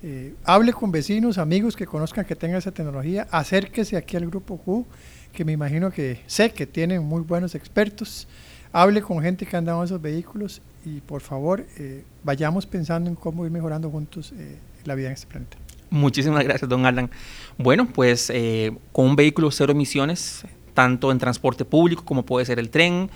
Eh, 0.02 0.34
hable 0.44 0.72
con 0.72 0.92
vecinos, 0.92 1.38
amigos 1.38 1.74
que 1.74 1.84
conozcan 1.84 2.24
que 2.24 2.36
tenga 2.36 2.58
esa 2.58 2.70
tecnología, 2.70 3.26
acérquese 3.32 3.96
aquí 3.96 4.16
al 4.16 4.26
grupo 4.26 4.56
Q, 4.56 4.86
que 5.32 5.44
me 5.44 5.52
imagino 5.52 5.90
que 5.90 6.20
sé 6.26 6.52
que 6.52 6.66
tienen 6.66 7.02
muy 7.02 7.22
buenos 7.22 7.56
expertos, 7.56 8.28
hable 8.72 9.02
con 9.02 9.20
gente 9.20 9.44
que 9.44 9.56
anda 9.56 9.76
en 9.76 9.82
esos 9.82 10.00
vehículos 10.00 10.62
y 10.84 11.00
por 11.00 11.20
favor 11.20 11.66
eh, 11.78 12.04
vayamos 12.22 12.64
pensando 12.64 13.10
en 13.10 13.16
cómo 13.16 13.44
ir 13.44 13.50
mejorando 13.50 13.90
juntos 13.90 14.32
eh, 14.36 14.56
la 14.84 14.94
vida 14.94 15.08
en 15.08 15.14
este 15.14 15.26
planeta. 15.26 15.56
Muchísimas 15.90 16.44
gracias, 16.44 16.68
don 16.68 16.86
Alan. 16.86 17.10
Bueno, 17.56 17.88
pues 17.92 18.30
con 18.92 19.06
un 19.06 19.16
vehículo 19.16 19.50
cero 19.50 19.72
emisiones, 19.72 20.44
tanto 20.74 21.10
en 21.10 21.18
transporte 21.18 21.64
público 21.64 22.04
como 22.04 22.24
puede 22.24 22.46
ser 22.46 22.58
el 22.60 22.70
tren, 22.70 23.10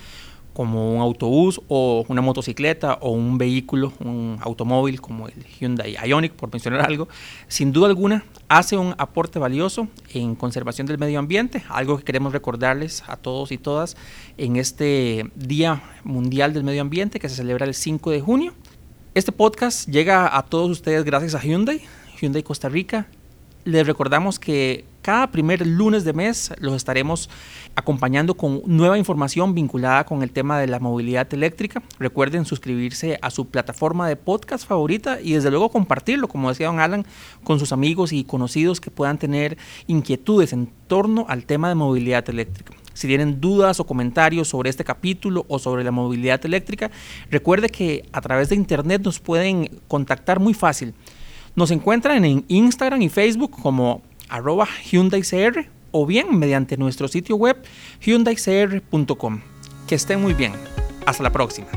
como 0.53 0.95
un 0.95 1.01
autobús 1.01 1.61
o 1.69 2.05
una 2.09 2.21
motocicleta 2.21 2.99
o 3.01 3.11
un 3.11 3.38
vehículo, 3.38 3.93
un 4.01 4.38
automóvil 4.41 5.01
como 5.01 5.29
el 5.29 5.45
Hyundai 5.45 5.97
Ioniq, 6.07 6.33
por 6.33 6.51
mencionar 6.53 6.83
algo, 6.83 7.09
sin 7.49 7.73
duda 7.73 7.88
alguna 7.88 8.25
hace 8.49 8.77
un 8.77 8.95
aporte 8.99 9.38
valioso 9.38 9.88
en 10.12 10.35
conservación 10.35 10.87
del 10.87 10.99
medio 10.99 11.19
ambiente, 11.19 11.62
algo 11.69 11.97
que 11.97 12.05
queremos 12.05 12.33
recordarles 12.33 13.03
a 13.07 13.17
todos 13.17 13.51
y 13.53 13.59
todas 13.59 13.97
en 14.37 14.57
este 14.57 15.31
Día 15.35 15.83
Mundial 16.05 16.53
del 16.53 16.65
Medio 16.65 16.83
Ambiente 16.83 17.19
que 17.19 17.29
se 17.29 17.37
celebra 17.37 17.67
el 17.67 17.75
5 17.75 18.11
de 18.11 18.21
junio. 18.21 18.53
Este 19.15 19.33
podcast 19.33 19.88
llega 19.88 20.37
a 20.37 20.43
todos 20.43 20.71
ustedes 20.71 21.05
gracias 21.05 21.35
a 21.35 21.41
Hyundai, 21.41 21.83
Hyundai 22.21 22.43
Costa 22.43 22.69
Rica. 22.69 23.07
Les 23.65 23.87
recordamos 23.87 24.38
que 24.38 24.85
cada 25.03 25.27
primer 25.31 25.67
lunes 25.67 26.05
de 26.05 26.12
mes 26.12 26.53
los 26.59 26.75
estaremos 26.75 27.29
acompañando 27.75 28.35
con 28.35 28.62
nueva 28.67 28.97
información 28.97 29.55
vinculada 29.55 30.05
con 30.05 30.23
el 30.23 30.31
tema 30.31 30.61
de 30.61 30.69
la 30.69 30.79
movilidad 30.79 31.33
eléctrica. 31.35 31.83
Recuerden 31.99 32.45
suscribirse 32.45 33.19
a 33.21 33.31
su 33.31 33.49
plataforma 33.49 34.09
de 34.09 34.17
podcast 34.17 34.67
favorita 34.67 35.21
y 35.21 35.33
desde 35.33 35.51
luego 35.51 35.71
compartirlo, 35.71 36.29
como 36.29 36.49
decía 36.49 36.69
don 36.69 36.79
Alan, 36.79 37.05
con 37.43 37.59
sus 37.59 37.73
amigos 37.73 38.12
y 38.12 38.25
conocidos 38.25 38.81
que 38.81 38.91
puedan 38.91 39.19
tener 39.19 39.59
inquietudes 39.88 40.53
en 40.53 40.71
torno 40.87 41.27
al 41.29 41.45
tema 41.45 41.69
de 41.69 41.75
movilidad 41.75 42.29
eléctrica. 42.31 42.73
Si 42.95 43.09
tienen 43.09 43.41
dudas 43.41 43.81
o 43.81 43.87
comentarios 43.87 44.49
sobre 44.49 44.71
este 44.71 44.85
capítulo 44.85 45.45
o 45.49 45.59
sobre 45.59 45.83
la 45.83 45.91
movilidad 45.91 46.45
eléctrica, 46.45 46.91
recuerde 47.31 47.71
que 47.71 48.05
a 48.12 48.21
través 48.21 48.51
de 48.51 48.55
internet 48.55 49.03
nos 49.03 49.19
pueden 49.19 49.69
contactar 49.88 50.38
muy 50.38 50.55
fácil. 50.55 50.95
Nos 51.55 51.71
encuentran 51.71 52.25
en 52.25 52.45
Instagram 52.49 53.03
y 53.03 53.09
Facebook 53.09 53.51
como 53.51 54.03
arroba 54.33 54.66
Hyundai 54.90 55.23
CR 55.23 55.68
o 55.90 56.07
bien 56.07 56.38
mediante 56.38 56.77
nuestro 56.77 57.07
sitio 57.07 57.37
web 57.37 57.62
hyundaicr.com. 58.01 59.40
Que 59.87 59.95
estén 59.95 60.21
muy 60.21 60.33
bien. 60.33 60.53
Hasta 61.07 61.23
la 61.23 61.31
próxima. 61.31 61.68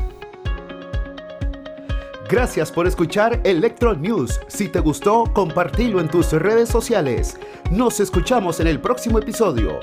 Gracias 2.28 2.72
por 2.72 2.86
escuchar 2.86 3.40
Electro 3.44 3.94
News. 3.94 4.40
Si 4.48 4.68
te 4.68 4.80
gustó, 4.80 5.30
compartilo 5.32 6.00
en 6.00 6.08
tus 6.08 6.32
redes 6.32 6.68
sociales. 6.68 7.36
Nos 7.70 8.00
escuchamos 8.00 8.58
en 8.58 8.66
el 8.66 8.80
próximo 8.80 9.18
episodio. 9.18 9.78